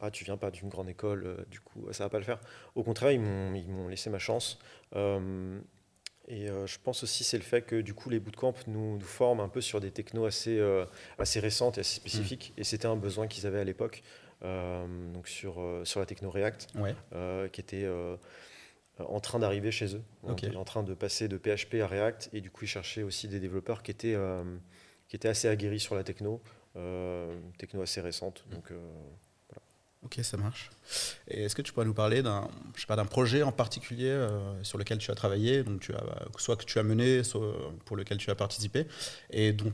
ah 0.00 0.10
tu 0.10 0.24
viens 0.24 0.38
pas 0.38 0.50
d'une 0.50 0.70
grande 0.70 0.88
école 0.88 1.44
du 1.50 1.60
coup 1.60 1.86
ça 1.92 2.04
va 2.04 2.08
pas 2.08 2.16
le 2.16 2.24
faire 2.24 2.40
au 2.74 2.82
contraire 2.82 3.12
ils 3.12 3.20
m'ont 3.20 3.88
laissé 3.88 4.08
ma 4.08 4.18
chance 4.18 4.58
Et 6.28 6.46
je 6.46 6.78
pense 6.82 7.02
aussi 7.02 7.22
c'est 7.24 7.36
le 7.36 7.42
fait 7.42 7.62
que 7.62 7.80
du 7.80 7.92
coup 7.92 8.08
les 8.08 8.18
bootcamps 8.18 8.54
nous, 8.66 8.96
nous 8.96 9.00
forment 9.00 9.40
un 9.40 9.48
peu 9.48 9.60
sur 9.60 9.80
des 9.80 9.90
technos 9.90 10.24
assez, 10.24 10.58
assez 11.18 11.40
récentes 11.40 11.78
et 11.78 11.80
assez 11.80 11.96
spécifiques. 11.96 12.52
Mm. 12.56 12.60
Et 12.60 12.64
c'était 12.64 12.86
un 12.86 12.96
besoin 12.96 13.26
qu'ils 13.26 13.46
avaient 13.46 13.60
à 13.60 13.64
l'époque. 13.64 14.02
donc 14.42 15.28
sur, 15.28 15.62
sur 15.84 16.00
la 16.00 16.06
techno 16.06 16.30
React, 16.30 16.68
qui 17.52 17.60
était 17.60 17.86
en 18.98 19.20
train 19.20 19.38
d'arriver 19.38 19.70
chez 19.70 19.96
eux. 19.96 20.02
en 20.22 20.64
train 20.64 20.82
de 20.82 20.94
passer 20.94 21.28
de 21.28 21.36
PHP 21.36 21.82
à 21.82 21.86
React. 21.86 22.30
Et 22.32 22.40
du 22.40 22.50
coup, 22.50 22.64
ils 22.64 22.68
cherchaient 22.68 23.02
aussi 23.02 23.28
des 23.28 23.40
développeurs 23.40 23.82
qui 23.82 23.90
étaient, 23.90 24.16
qui 25.08 25.16
étaient 25.16 25.28
assez 25.28 25.48
aguerris 25.48 25.80
sur 25.80 25.94
la 25.94 26.04
techno, 26.04 26.42
techno 27.58 27.82
assez 27.82 28.00
récente. 28.00 28.44
Mm. 28.48 28.54
Donc 28.54 28.72
Ok, 30.04 30.18
ça 30.22 30.36
marche. 30.36 30.70
Et 31.28 31.44
est-ce 31.44 31.54
que 31.54 31.62
tu 31.62 31.72
pourrais 31.72 31.86
nous 31.86 31.94
parler 31.94 32.22
d'un, 32.22 32.48
je 32.76 32.86
d'un 32.86 33.06
projet 33.06 33.42
en 33.42 33.52
particulier 33.52 34.10
euh, 34.10 34.62
sur 34.62 34.76
lequel 34.76 34.98
tu 34.98 35.10
as 35.10 35.14
travaillé, 35.14 35.62
donc 35.62 35.80
tu 35.80 35.94
as, 35.94 36.04
soit 36.36 36.56
que 36.56 36.64
tu 36.64 36.78
as 36.78 36.82
mené, 36.82 37.24
soit 37.24 37.54
pour 37.86 37.96
lequel 37.96 38.18
tu 38.18 38.30
as 38.30 38.34
participé, 38.34 38.86
et 39.30 39.52
dont 39.52 39.72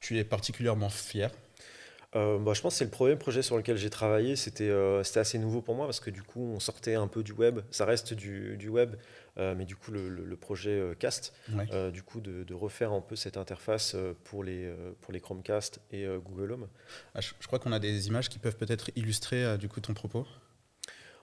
tu 0.00 0.18
es 0.18 0.24
particulièrement 0.24 0.88
fier? 0.88 1.30
Euh, 2.14 2.38
bah, 2.38 2.52
je 2.52 2.60
pense 2.60 2.74
que 2.74 2.78
c'est 2.78 2.84
le 2.84 2.90
premier 2.90 3.16
projet 3.16 3.42
sur 3.42 3.56
lequel 3.56 3.76
j'ai 3.76 3.90
travaillé. 3.90 4.36
C'était 4.36 4.68
euh, 4.68 5.02
c'était 5.02 5.20
assez 5.20 5.38
nouveau 5.38 5.62
pour 5.62 5.74
moi 5.74 5.86
parce 5.86 6.00
que 6.00 6.10
du 6.10 6.22
coup, 6.22 6.52
on 6.54 6.60
sortait 6.60 6.94
un 6.94 7.06
peu 7.06 7.22
du 7.22 7.32
web. 7.32 7.60
Ça 7.70 7.84
reste 7.86 8.12
du, 8.12 8.56
du 8.58 8.68
web, 8.68 8.96
euh, 9.38 9.54
mais 9.56 9.64
du 9.64 9.76
coup, 9.76 9.90
le, 9.90 10.08
le, 10.08 10.36
projet 10.36 10.94
Cast, 10.98 11.32
du 11.92 12.02
coup, 12.02 12.20
de, 12.20 12.44
de, 12.44 12.54
refaire 12.54 12.92
un 12.92 13.00
peu 13.00 13.16
cette 13.16 13.36
interface 13.36 13.96
pour 14.24 14.44
les, 14.44 14.72
pour 15.00 15.12
les 15.12 15.20
Chromecast 15.20 15.80
et 15.90 16.06
Google 16.24 16.52
Home. 16.52 16.68
Ah, 17.14 17.20
je, 17.20 17.32
je, 17.40 17.46
crois 17.46 17.58
qu'on 17.58 17.72
a 17.72 17.78
des 17.78 18.08
images 18.08 18.28
qui 18.28 18.38
peuvent 18.38 18.56
peut-être 18.56 18.90
illustrer 18.96 19.56
du 19.58 19.68
coup 19.68 19.80
ton 19.80 19.94
propos. 19.94 20.26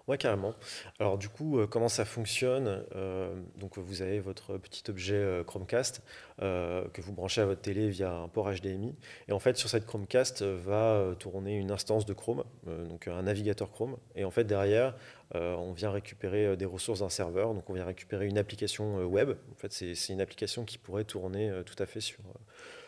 Oui, 0.10 0.18
carrément. 0.18 0.56
Alors 0.98 1.20
du 1.20 1.30
coup, 1.30 1.60
euh, 1.60 1.68
comment 1.68 1.88
ça 1.88 2.04
fonctionne 2.04 2.84
euh, 2.96 3.32
Donc 3.58 3.78
vous 3.78 4.02
avez 4.02 4.20
votre 4.20 4.58
petit 4.58 4.90
objet 4.90 5.14
euh, 5.14 5.44
Chromecast 5.44 6.02
que 6.40 7.02
vous 7.02 7.12
branchez 7.12 7.42
à 7.42 7.46
votre 7.46 7.62
télé 7.62 7.90
via 7.90 8.12
un 8.12 8.28
port 8.28 8.50
HDMI. 8.50 8.96
Et 9.28 9.34
en 9.34 9.40
fait, 9.40 9.56
sur 9.56 9.70
cette 9.70 9.86
Chromecast 9.86 10.42
va 10.42 11.14
tourner 11.20 11.58
une 11.58 11.70
instance 11.70 12.06
de 12.06 12.14
Chrome, 12.14 12.46
donc 12.66 13.10
un 13.10 13.24
navigateur 13.24 13.70
Chrome. 13.70 13.98
Et 14.16 14.24
en 14.24 14.32
fait, 14.32 14.46
derrière, 14.46 14.96
on 15.34 15.74
vient 15.74 15.92
récupérer 15.92 16.56
des 16.56 16.64
ressources 16.64 17.02
d'un 17.02 17.10
serveur. 17.10 17.54
Donc 17.54 17.70
on 17.70 17.74
vient 17.74 17.84
récupérer 17.84 18.26
une 18.26 18.38
application 18.38 19.04
web. 19.04 19.32
En 19.52 19.56
fait, 19.56 19.74
c'est 19.74 20.14
une 20.14 20.22
application 20.22 20.64
qui 20.64 20.78
pourrait 20.78 21.04
tourner 21.04 21.52
tout 21.66 21.76
à 21.78 21.86
fait 21.86 22.00
sur, 22.00 22.24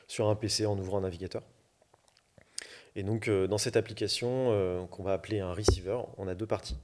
sur 0.08 0.30
un 0.30 0.36
PC 0.36 0.66
en 0.66 0.80
ouvrant 0.80 1.00
un 1.00 1.01
navigateur. 1.01 1.42
Et 2.96 3.04
donc, 3.04 3.30
dans 3.30 3.58
cette 3.58 3.75
application 3.75 4.88
qu'on 4.92 5.04
va 5.04 5.12
appeler 5.12 5.42
un 5.42 5.54
receiver, 5.54 6.00
on 6.18 6.30
a 6.30 6.36
deux 6.36 6.48
parties. 6.48 6.78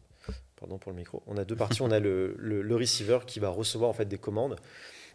Pardon 0.57 0.79
pour 0.79 0.91
le 0.91 0.97
micro. 0.97 1.21
On 1.27 1.37
a 1.37 1.45
deux 1.45 1.55
parties. 1.55 1.81
on 1.81 1.91
a 1.91 1.99
le, 1.99 2.35
le, 2.37 2.75
receiver 2.75 3.19
qui 3.27 3.39
va 3.39 3.49
recevoir 3.49 3.89
en 3.89 3.93
fait 3.93 4.05
des 4.05 4.17
commandes. 4.17 4.57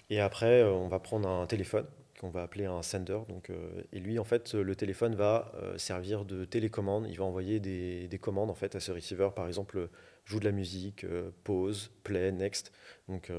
Et 0.09 0.21
après, 0.21 0.63
euh, 0.63 0.71
on 0.71 0.89
va 0.89 1.01
prendre 1.01 1.29
un 1.29 1.47
téléphone 1.47 1.87
qu'on 2.21 2.31
va 2.31 2.43
appeler 2.43 2.67
un 2.67 2.83
sender. 2.83 3.19
Donc, 3.29 3.51
euh, 3.51 3.83
et 3.93 3.99
lui, 3.99 4.21
en 4.21 4.25
fait, 4.25 4.55
le 4.55 4.77
téléphone 4.77 5.17
va 5.17 5.53
euh, 5.57 5.77
servir 5.79 6.25
de 6.25 6.45
télécommande. 6.45 7.07
Il 7.09 7.19
va 7.19 7.25
envoyer 7.25 7.59
des, 7.59 8.07
des, 8.07 8.19
commandes 8.19 8.51
en 8.51 8.55
fait 8.55 8.77
à 8.77 8.81
ce 8.81 8.93
receiver. 8.93 9.31
Par 9.35 9.49
exemple, 9.49 9.89
joue 10.25 10.39
de 10.39 10.45
la 10.45 10.53
musique, 10.53 11.05
pause, 11.43 11.91
play, 12.05 12.31
next. 12.31 12.71
Donc 13.09 13.33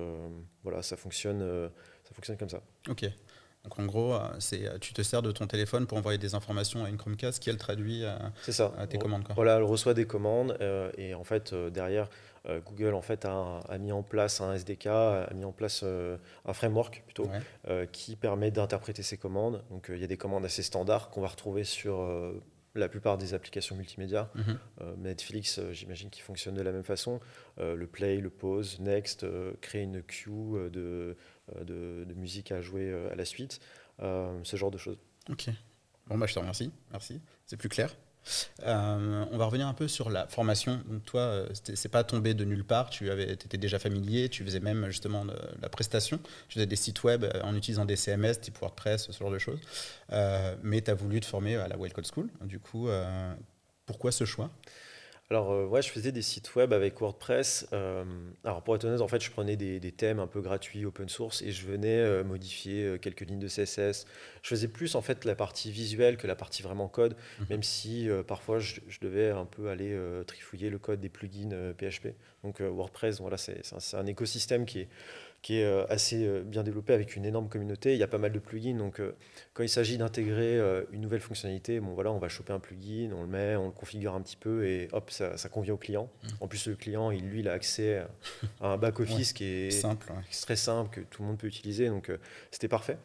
voilà, 0.64 0.82
ça 0.82 0.98
fonctionne, 0.98 1.40
ça 2.04 2.14
fonctionne 2.14 2.36
comme 2.36 2.50
ça. 2.50 2.62
Ok. 2.90 3.06
Donc 3.64 3.80
en 3.80 3.86
gros, 3.86 4.14
euh, 4.14 4.20
c'est 4.40 4.68
euh, 4.68 4.78
tu 4.78 4.94
te 4.94 5.02
sers 5.02 5.22
de 5.22 5.32
ton 5.32 5.48
téléphone 5.48 5.88
pour 5.88 5.98
envoyer 5.98 6.18
des 6.18 6.36
informations 6.36 6.84
à 6.84 6.90
une 6.90 6.98
Chromecast 6.98 7.42
qui 7.42 7.50
elle 7.50 7.58
traduit 7.58 8.04
à, 8.04 8.16
euh, 8.16 8.52
ça. 8.52 8.74
à 8.78 8.88
tes 8.88 8.98
commandes. 8.98 9.24
Quoi. 9.24 9.36
Voilà, 9.36 9.56
elle 9.56 9.64
reçoit 9.64 9.94
des 9.94 10.06
commandes 10.06 10.58
et 10.98 11.14
en 11.14 11.24
fait 11.24 11.54
derrière 11.54 12.10
Google 12.66 12.94
en 12.94 13.02
fait 13.02 13.26
a, 13.26 13.62
mis 13.80 13.94
en 13.94 14.04
place 14.04 14.42
un 14.42 14.54
SDK, 14.54 14.88
a 14.88 15.34
mis 15.34 15.46
en 15.46 15.54
place 15.54 15.84
un 15.84 16.54
framework 16.54 17.04
plutôt 17.06 17.30
qui 17.92 18.16
permet 18.18 18.52
d'interpréter 18.52 19.02
ces 19.02 19.18
commandes. 19.18 19.64
Donc 19.70 19.88
il 19.90 20.00
y 20.00 20.04
a 20.04 20.08
des 20.08 20.18
commandes 20.18 20.44
assez 20.44 20.64
standards 20.64 21.10
qu'on 21.10 21.22
va 21.22 21.30
retrouver 21.30 21.64
sur 21.64 22.06
la 22.76 22.90
plupart 22.90 23.18
des 23.18 23.34
applications 23.34 23.78
multimédia. 23.78 24.30
Mhm. 24.36 24.58
Netflix, 24.98 25.62
j'imagine 25.72 26.10
qu'il 26.10 26.24
fonctionne 26.24 26.56
de 26.56 26.62
la 26.62 26.74
même 26.74 26.84
façon. 26.84 27.22
le 27.58 27.88
play, 27.88 28.18
le 28.18 28.30
pause, 28.30 28.80
next, 28.82 29.26
créer 29.62 29.84
une 29.84 30.02
queue 30.04 30.70
de 30.70 31.16
euh, 31.58 32.06
de, 32.06 32.14
musique 32.14 32.52
à 32.54 32.62
jouer 32.62 32.90
euh, 32.90 33.12
à 33.12 33.16
la 33.16 33.26
suite, 33.26 33.60
euh, 34.02 34.40
ce 34.44 34.56
genre 34.56 34.72
de 34.72 34.78
choses. 34.78 34.98
Ok. 35.30 35.50
Bon, 36.08 36.18
bah, 36.18 36.26
je 36.26 36.34
te 36.34 36.40
remercie. 36.40 36.72
Merci. 36.92 37.20
C'est 37.46 37.58
plus 37.58 37.70
clair. 37.70 37.94
on 38.62 39.38
va 39.38 39.46
revenir 39.46 39.68
un 39.68 39.74
peu 39.74 39.90
sur 39.90 40.10
la 40.10 40.28
formation. 40.28 40.82
Donc 40.88 41.04
toi, 41.04 41.46
c'est 41.54 41.90
pas 41.90 42.06
tombé 42.06 42.34
de 42.34 42.46
nulle 42.46 42.64
part. 42.64 42.90
Tu 42.90 43.10
étais 43.12 43.58
déjà 43.58 43.80
familier. 43.80 44.30
Tu 44.30 44.46
faisais 44.46 44.62
même 44.62 44.88
justement 44.88 45.26
la 45.62 45.70
prestation. 45.70 46.18
Tu 46.48 46.56
faisais 46.56 46.66
des 46.66 46.76
sites 46.78 47.04
web 47.04 47.26
en 47.44 47.56
utilisant 47.56 47.86
des 47.86 47.98
CMS, 47.98 48.36
type 48.42 48.58
WordPress, 48.60 49.12
ce 49.12 49.18
genre 49.18 49.32
de 49.32 49.40
choses. 49.40 49.60
mais 50.62 50.82
tu 50.82 50.92
as 50.92 50.96
voulu 50.96 51.20
te 51.20 51.26
former 51.26 51.56
à 51.56 51.68
la 51.68 51.78
Wild 51.78 51.94
Code 51.94 52.08
School. 52.08 52.30
Du 52.42 52.60
coup, 52.60 52.88
pourquoi 53.86 54.12
ce 54.12 54.26
choix? 54.26 54.50
Alors, 55.34 55.52
euh, 55.52 55.66
ouais, 55.66 55.82
je 55.82 55.90
faisais 55.90 56.12
des 56.12 56.22
sites 56.22 56.54
web 56.54 56.74
avec 56.74 57.00
WordPress. 57.00 57.68
Euh, 57.74 58.04
alors, 58.44 58.62
pour 58.62 58.76
être 58.76 58.86
honnête, 58.86 59.02
en 59.02 59.08
fait, 59.08 59.20
je 59.20 59.32
prenais 59.32 59.56
des, 59.56 59.92
thèmes 59.92 60.20
un 60.20 60.28
peu 60.28 60.42
gratuits, 60.42 60.86
open 60.86 61.10
source, 61.10 61.42
et 61.42 61.52
je 61.52 61.66
venais 61.66 61.98
euh, 61.98 62.24
modifier 62.24 63.00
quelques 63.02 63.22
lignes 63.22 63.40
de 63.40 63.48
CSS. 63.48 64.06
Je 64.44 64.48
faisais 64.48 64.68
plus, 64.68 64.94
en 64.94 65.02
fait, 65.02 65.26
la 65.26 65.34
partie 65.34 65.72
visuelle 65.72 66.18
que 66.18 66.28
la 66.28 66.36
partie 66.36 66.62
vraiment 66.62 66.88
code, 66.88 67.16
mhm. 67.40 67.46
même 67.50 67.64
si 67.64 68.10
parfois, 68.28 68.60
je, 68.60 68.80
devais 69.02 69.32
un 69.32 69.46
peu 69.46 69.70
aller 69.70 70.00
trifouiller 70.28 70.70
le 70.70 70.78
code 70.78 71.00
des 71.00 71.10
plugins 71.10 71.74
PHP. 71.80 72.10
Donc, 72.44 72.62
WordPress, 72.62 73.20
voilà, 73.20 73.38
c'est 73.38 73.64
un 73.96 74.06
écosystème 74.06 74.66
qui 74.66 74.82
est 74.82 74.88
qui 75.44 75.58
est 75.60 75.66
euh, 75.66 75.86
assez 75.90 76.26
euh, 76.26 76.42
bien 76.42 76.64
développé 76.64 76.94
avec 76.94 77.18
une 77.18 77.26
énorme 77.26 77.50
communauté. 77.50 77.94
Il 77.94 78.00
y 78.00 78.04
a 78.04 78.08
pas 78.08 78.18
mal 78.18 78.32
de 78.32 78.40
plugins. 78.40 78.78
Donc, 78.78 79.00
euh, 79.00 79.14
quand 79.54 79.62
il 79.62 79.70
s'agit 79.70 79.98
d'intégrer 79.98 80.58
une 80.92 81.02
nouvelle 81.02 81.20
fonctionnalité, 81.20 81.80
bon, 81.80 81.94
voilà, 81.94 82.12
on 82.12 82.18
va 82.18 82.30
choper 82.30 82.54
un 82.54 82.60
plugin, 82.60 83.12
on 83.14 83.22
le 83.22 83.28
met, 83.28 83.56
on 83.58 83.66
le 83.66 83.72
configure 83.72 84.16
un 84.16 84.22
petit 84.22 84.38
peu 84.38 84.66
et 84.66 84.88
hop, 84.94 85.12
ça, 85.12 85.38
convient 85.50 85.74
au 85.74 85.78
client. 85.78 86.10
Mmh. 86.24 86.28
En 86.40 86.48
plus, 86.48 86.68
le 86.68 86.76
client, 86.76 87.12
il, 87.12 87.28
lui, 87.30 87.42
il 87.42 87.50
a 87.50 87.52
accès 87.52 88.04
à 88.62 88.70
un 88.70 88.78
back-office 88.78 89.34
qui, 89.34 89.44
est 89.44 89.72
simple, 89.72 90.12
très 90.42 90.56
simple, 90.56 90.90
que 90.90 91.02
tout 91.02 91.22
le 91.22 91.28
monde 91.28 91.38
peut 91.38 91.48
utiliser. 91.48 91.90
Donc, 91.90 92.10
c'était 92.50 92.70
parfait. 92.70 92.98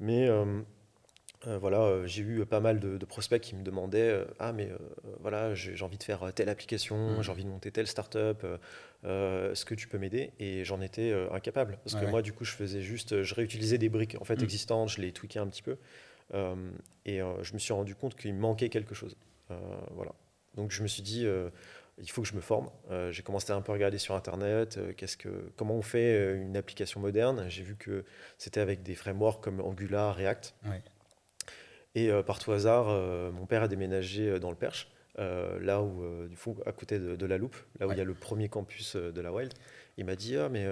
Mais 0.00 0.28
voilà, 1.60 2.06
j'ai 2.06 2.22
eu 2.22 2.44
pas 2.46 2.60
mal 2.60 2.80
de, 2.80 3.04
prospects 3.04 3.40
qui 3.40 3.54
me 3.54 3.62
demandaient 3.62 4.24
Ah, 4.38 4.52
mais 4.52 4.70
voilà, 5.20 5.54
j'ai 5.54 5.82
envie 5.84 5.98
de 5.98 6.02
faire 6.02 6.32
telle 6.34 6.48
application, 6.48 7.18
mmh. 7.18 7.22
j'ai 7.22 7.30
envie 7.30 7.44
de 7.44 7.50
monter 7.50 7.70
telle 7.70 7.86
startup, 7.86 8.44
euh, 9.04 9.52
est-ce 9.52 9.64
que 9.64 9.74
tu 9.74 9.88
peux 9.88 9.98
m'aider? 9.98 10.32
Et 10.38 10.64
j'en 10.64 10.80
étais 10.80 11.10
euh, 11.10 11.30
incapable. 11.32 11.78
Parce 11.84 11.96
que 11.96 12.06
moi, 12.06 12.22
du 12.22 12.32
coup, 12.32 12.44
je 12.44 12.52
faisais 12.52 12.80
juste, 12.80 13.22
je 13.22 13.34
réutilisais 13.34 13.78
des 13.78 13.88
briques 13.88 14.16
en 14.20 14.24
fait, 14.24 14.40
mm. 14.40 14.44
existantes, 14.44 14.88
je 14.90 15.00
les 15.00 15.12
tweakais 15.12 15.38
un 15.38 15.46
petit 15.46 15.62
peu. 15.62 15.76
Euh, 16.32 16.54
et 17.04 17.18
je 17.18 17.52
me 17.52 17.58
suis 17.58 17.72
rendu 17.72 17.94
compte 17.94 18.16
qu'il 18.16 18.32
me 18.34 18.40
manquait 18.40 18.68
quelque 18.68 18.94
chose. 18.94 19.16
voilà. 19.90 20.12
Donc 20.56 20.70
je 20.70 20.82
me 20.82 20.88
suis 20.88 21.02
dit, 21.02 21.26
il 21.98 22.10
faut 22.10 22.22
que 22.22 22.28
je 22.28 22.34
me 22.34 22.40
forme. 22.40 22.70
j'ai 23.10 23.22
commencé 23.22 23.52
à 23.52 23.56
un 23.56 23.60
peu 23.60 23.72
regarder 23.72 23.98
sur 23.98 24.14
Internet, 24.14 24.78
qu'est-ce 24.96 25.16
que, 25.16 25.52
comment 25.56 25.74
on 25.74 25.82
fait 25.82 26.34
une 26.36 26.56
application 26.56 27.00
moderne. 27.00 27.46
J'ai 27.48 27.62
vu 27.62 27.76
que 27.76 28.04
c'était 28.38 28.60
avec 28.60 28.82
des 28.82 28.94
frameworks 28.94 29.42
comme 29.42 29.60
Angular, 29.60 30.14
React. 30.14 30.54
Et 31.94 32.10
par 32.26 32.38
tout 32.38 32.52
hasard, 32.52 32.86
mon 33.32 33.46
père 33.46 33.62
a 33.62 33.68
déménagé 33.68 34.40
dans 34.40 34.50
le 34.50 34.56
Perche. 34.56 34.88
Euh, 35.18 35.60
là 35.60 35.80
où, 35.80 36.02
euh, 36.02 36.26
du 36.26 36.36
coup, 36.36 36.56
à 36.66 36.72
côté 36.72 36.98
de, 36.98 37.26
la 37.26 37.38
Loupe, 37.38 37.56
là 37.78 37.86
où 37.86 37.92
il 37.92 37.98
y 37.98 38.00
a 38.00 38.04
le 38.04 38.14
premier 38.14 38.48
campus 38.48 38.96
euh, 38.96 39.12
de 39.12 39.20
la 39.20 39.32
Wild, 39.32 39.52
il 39.96 40.04
m'a 40.04 40.16
dit 40.16 40.36
Ah, 40.36 40.48
mais 40.48 40.66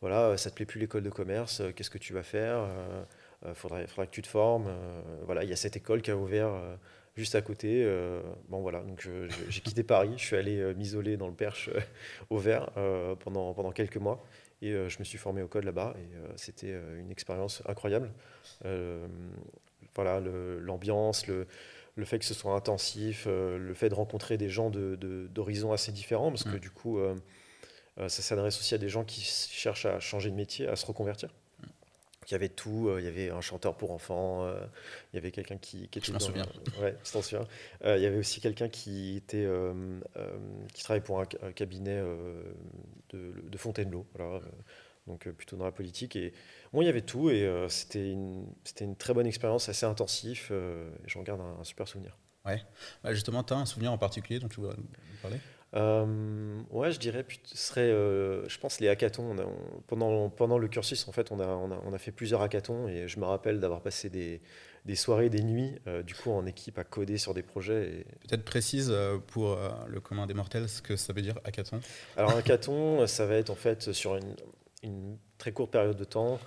voilà, 0.00 0.36
ça 0.36 0.50
te 0.50 0.56
plaît 0.56 0.66
plus 0.66 0.80
l'école 0.80 1.02
de 1.02 1.10
commerce, 1.10 1.62
qu'est-ce 1.76 1.90
que 1.90 1.98
tu 1.98 2.12
vas 2.12 2.22
faire 2.22 2.68
Il 3.46 3.54
faudrait, 3.54 3.86
faudrait, 3.86 4.06
que 4.06 4.12
tu 4.12 4.22
te 4.22 4.28
formes. 4.28 4.68
voilà, 5.24 5.44
il 5.44 5.50
y 5.50 5.52
a 5.52 5.56
cette 5.56 5.76
école 5.76 6.02
qui 6.02 6.10
a 6.10 6.16
ouvert 6.16 6.50
juste 7.16 7.36
à 7.36 7.42
côté. 7.42 7.84
bon, 8.48 8.62
voilà, 8.62 8.80
donc 8.80 9.08
j'ai 9.48 9.60
quitté 9.60 9.84
Paris, 9.84 10.14
je 10.16 10.24
suis 10.24 10.36
allé 10.36 10.74
m'isoler 10.74 11.16
dans 11.16 11.28
le 11.28 11.34
Perche 11.34 11.70
au 12.30 12.38
vert 12.38 12.70
pendant, 13.20 13.54
pendant 13.54 13.70
quelques 13.70 13.96
mois. 13.96 14.24
Et 14.60 14.72
je 14.72 14.98
me 14.98 15.04
suis 15.04 15.18
formé 15.18 15.42
au 15.42 15.48
code 15.48 15.64
là-bas 15.64 15.94
et 15.96 16.36
c'était 16.36 16.74
une 16.98 17.10
expérience 17.12 17.62
incroyable. 17.66 18.10
Voilà, 19.94 20.20
l'ambiance, 20.20 21.26
le, 21.26 21.46
le 21.96 22.04
fait 22.04 22.18
que 22.18 22.24
ce 22.24 22.34
soit 22.34 22.54
intensif, 22.54 23.24
euh, 23.26 23.58
le 23.58 23.74
fait 23.74 23.88
de 23.88 23.94
rencontrer 23.94 24.38
des 24.38 24.48
gens 24.48 24.70
d'horizons 24.70 25.68
de, 25.68 25.74
assez 25.74 25.92
différents, 25.92 26.30
parce 26.30 26.44
que 26.44 26.56
mm. 26.56 26.60
du 26.60 26.70
coup, 26.70 26.98
euh, 26.98 27.14
euh, 27.98 28.08
ça 28.08 28.22
s'adresse 28.22 28.58
aussi 28.58 28.74
à 28.74 28.78
des 28.78 28.88
gens 28.88 29.04
qui 29.04 29.20
cherchent 29.20 29.86
à 29.86 30.00
changer 30.00 30.30
de 30.30 30.36
métier, 30.36 30.66
à 30.66 30.76
se 30.76 30.86
reconvertir. 30.86 31.28
Mm. 31.60 31.66
Il 32.28 32.32
y 32.32 32.34
avait 32.34 32.48
tout, 32.48 32.90
il 32.98 33.04
y 33.04 33.08
avait 33.08 33.30
un 33.30 33.40
chanteur 33.40 33.76
pour 33.76 33.90
enfants, 33.90 34.48
il 35.12 35.16
y 35.16 35.18
avait 35.18 35.32
quelqu'un 35.32 35.58
qui, 35.58 35.88
qui 35.88 35.98
était. 35.98 36.06
Je 36.06 36.12
m'en 36.12 36.20
souviens. 36.20 36.46
ouais, 36.80 36.96
t'en 37.12 37.20
souviens. 37.20 37.48
il 37.84 38.00
y 38.00 38.06
avait 38.06 38.18
aussi 38.18 38.40
quelqu'un 38.40 38.68
qui 38.68 39.16
était, 39.16 39.44
qui 40.72 40.84
travaillait 40.84 41.04
pour 41.04 41.20
un, 41.20 41.26
cabinet 41.52 42.00
de, 43.10 43.34
de 43.42 43.58
Fontainebleau. 43.58 44.06
Voilà 44.14 44.40
donc 45.06 45.26
euh, 45.26 45.32
plutôt 45.32 45.56
dans 45.56 45.64
la 45.64 45.72
politique. 45.72 46.16
Et 46.16 46.32
bon, 46.72 46.82
il 46.82 46.86
y 46.86 46.88
avait 46.88 47.02
tout 47.02 47.30
et 47.30 47.44
euh, 47.44 47.68
c'était 47.68 48.10
une, 48.10 48.46
une 48.80 48.96
très 48.96 49.14
bonne 49.14 49.26
expérience, 49.26 49.68
assez 49.68 49.86
intensif. 49.86 50.48
Euh, 50.50 50.90
J'en 51.06 51.22
garde 51.22 51.40
un, 51.40 51.64
super 51.64 51.88
souvenir. 51.88 52.16
Ouais. 52.44 52.62
Bah, 53.02 53.12
justement, 53.12 53.42
tu 53.42 53.52
as 53.52 53.56
un 53.56 53.66
souvenir 53.66 53.92
en 53.92 53.98
particulier 53.98 54.38
dont 54.38 54.48
tu 54.48 54.60
voudrais 54.60 54.76
nous 54.76 54.86
parler? 55.20 55.38
Euh, 55.74 56.60
ouais, 56.70 56.92
je 56.92 56.98
dirais, 56.98 57.24
ce 57.44 57.56
serait, 57.56 57.88
je 57.88 58.58
pense, 58.58 58.78
les 58.80 58.88
hackathons. 58.88 59.34
pendant, 59.86 60.28
pendant 60.28 60.58
le 60.58 60.68
cursus, 60.68 61.08
en 61.08 61.12
fait, 61.12 61.32
on 61.32 61.40
a, 61.40 61.46
on 61.46 61.92
a, 61.92 61.98
fait 61.98 62.12
plusieurs 62.12 62.42
hackathons 62.42 62.88
et 62.88 63.08
je 63.08 63.18
me 63.18 63.24
rappelle 63.24 63.58
d'avoir 63.58 63.80
passé 63.80 64.10
des, 64.10 64.42
des, 64.84 64.96
soirées, 64.96 65.30
des 65.30 65.42
nuits, 65.42 65.78
euh, 65.86 66.02
du 66.02 66.14
coup, 66.14 66.30
en 66.30 66.44
équipe 66.44 66.78
à 66.78 66.84
coder 66.84 67.16
sur 67.16 67.32
des 67.32 67.42
projets. 67.42 68.04
Peut-être 68.28 68.44
précise 68.44 68.92
pour 69.28 69.56
le 69.86 70.00
commun 70.00 70.26
des 70.26 70.34
mortels 70.34 70.68
ce 70.68 70.82
que 70.82 70.96
ça 70.96 71.14
veut 71.14 71.22
dire 71.22 71.38
hackathon? 71.44 71.80
Alors, 72.18 72.36
hackathon, 72.36 73.06
ça 73.06 73.24
va 73.24 73.36
être 73.36 73.48
en 73.48 73.54
fait 73.54 73.92
sur 73.92 74.16
une, 74.16 74.34
une 74.82 75.18
très 75.38 75.52
courte 75.52 75.70
période 75.70 75.96
de 75.96 76.04
temps, 76.04 76.38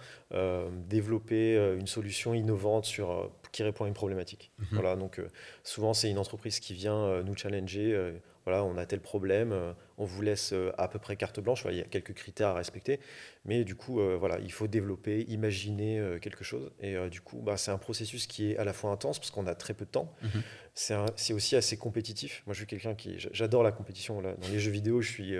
développer 0.87 1.55
une 1.77 1.87
solution 1.87 2.33
innovante 2.33 2.85
sur, 2.85 3.31
qui 3.51 3.63
répond 3.63 3.85
à 3.85 3.87
une 3.87 3.93
problématique. 3.93 4.51
Mhm. 4.59 4.67
Voilà, 4.71 4.95
donc 4.95 5.21
souvent, 5.63 5.93
c'est 5.93 6.09
une 6.09 6.17
entreprise 6.17 6.59
qui 6.59 6.73
vient 6.73 7.21
nous 7.23 7.35
challenger 7.35 8.13
voilà, 8.45 8.63
on 8.63 8.77
a 8.77 8.85
tel 8.85 8.99
problème, 8.99 9.51
euh, 9.51 9.73
on 9.97 10.05
vous 10.05 10.21
laisse 10.21 10.53
euh, 10.53 10.71
à 10.77 10.87
peu 10.87 10.99
près 10.99 11.15
carte 11.15 11.39
blanche, 11.39 11.65
il 11.67 11.77
y 11.77 11.81
a 11.81 11.85
quelques 11.85 12.13
critères 12.13 12.49
à 12.49 12.53
respecter, 12.53 12.99
mais 13.43 13.63
du 13.63 13.73
coup, 13.73 13.99
euh, 13.99 14.15
voilà, 14.17 14.37
il 14.39 14.51
faut 14.51 14.67
développer, 14.67 15.21
imaginer 15.27 15.99
quelque 16.21 16.43
chose, 16.43 16.71
et 16.79 16.95
du 17.09 17.21
coup, 17.21 17.41
bah, 17.41 17.57
c'est 17.57 17.71
un 17.71 17.79
processus 17.79 18.27
qui 18.27 18.51
est 18.51 18.57
à 18.57 18.63
la 18.63 18.73
fois 18.73 18.91
intense, 18.91 19.17
parce 19.17 19.31
qu'on 19.31 19.47
a 19.47 19.55
très 19.55 19.73
peu 19.73 19.85
de 19.85 19.89
temps, 19.89 20.13
mhm. 20.21 21.05
c'est 21.15 21.33
aussi 21.33 21.55
assez 21.55 21.77
compétitif. 21.77 22.43
Moi, 22.45 22.53
je 22.53 22.59
suis 22.59 22.67
quelqu'un 22.67 22.93
qui, 22.93 23.15
j'adore 23.17 23.63
la 23.63 23.71
compétition, 23.71 24.21
là. 24.21 24.35
dans 24.35 24.47
les 24.49 24.59
jeux 24.59 24.71
vidéo, 24.71 25.01
je 25.01 25.09
suis, 25.09 25.33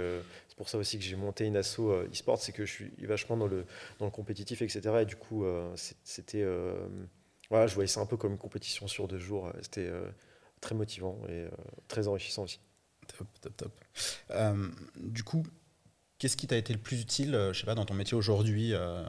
c'est 0.47 0.57
pour 0.57 0.69
ça 0.69 0.79
aussi 0.79 0.97
que 0.97 1.03
j'ai 1.03 1.15
monté 1.15 1.45
une 1.45 1.57
asso 1.57 1.91
e-sport, 2.11 2.41
c'est 2.41 2.53
que 2.53 2.65
je 2.65 2.71
suis 2.71 2.91
vachement 3.05 3.37
dans 3.37 3.47
le, 3.47 3.65
dans 3.99 4.05
le 4.05 4.11
compétitif, 4.11 4.63
etc., 4.63 4.81
et 5.01 5.05
du 5.05 5.15
coup, 5.15 5.45
c'était, 6.03 6.43
voilà, 7.51 7.67
je 7.67 7.75
voyais 7.75 7.87
ça 7.87 7.99
un 8.01 8.07
peu 8.07 8.17
comme 8.17 8.31
une 8.31 8.39
compétition 8.39 8.87
sur 8.87 9.07
deux 9.07 9.19
jours, 9.19 9.51
c'était 9.61 9.91
très 10.59 10.73
motivant 10.73 11.19
et 11.29 11.45
très 11.87 12.07
enrichissant 12.07 12.43
aussi. 12.43 12.59
Top, 13.07 13.27
top, 13.41 13.57
top. 13.57 13.71
Euh, 14.31 14.69
du 14.97 15.23
coup, 15.23 15.43
qu'est-ce 16.19 16.37
qui 16.37 16.47
t'a 16.47 16.57
été 16.57 16.73
le 16.73 16.79
plus 16.79 17.01
utile, 17.01 17.35
euh, 17.35 17.53
je 17.53 17.59
sais 17.59 17.65
pas, 17.65 17.75
dans 17.75 17.85
ton 17.85 17.93
métier 17.93 18.15
aujourd'hui, 18.15 18.73
euh, 18.73 19.03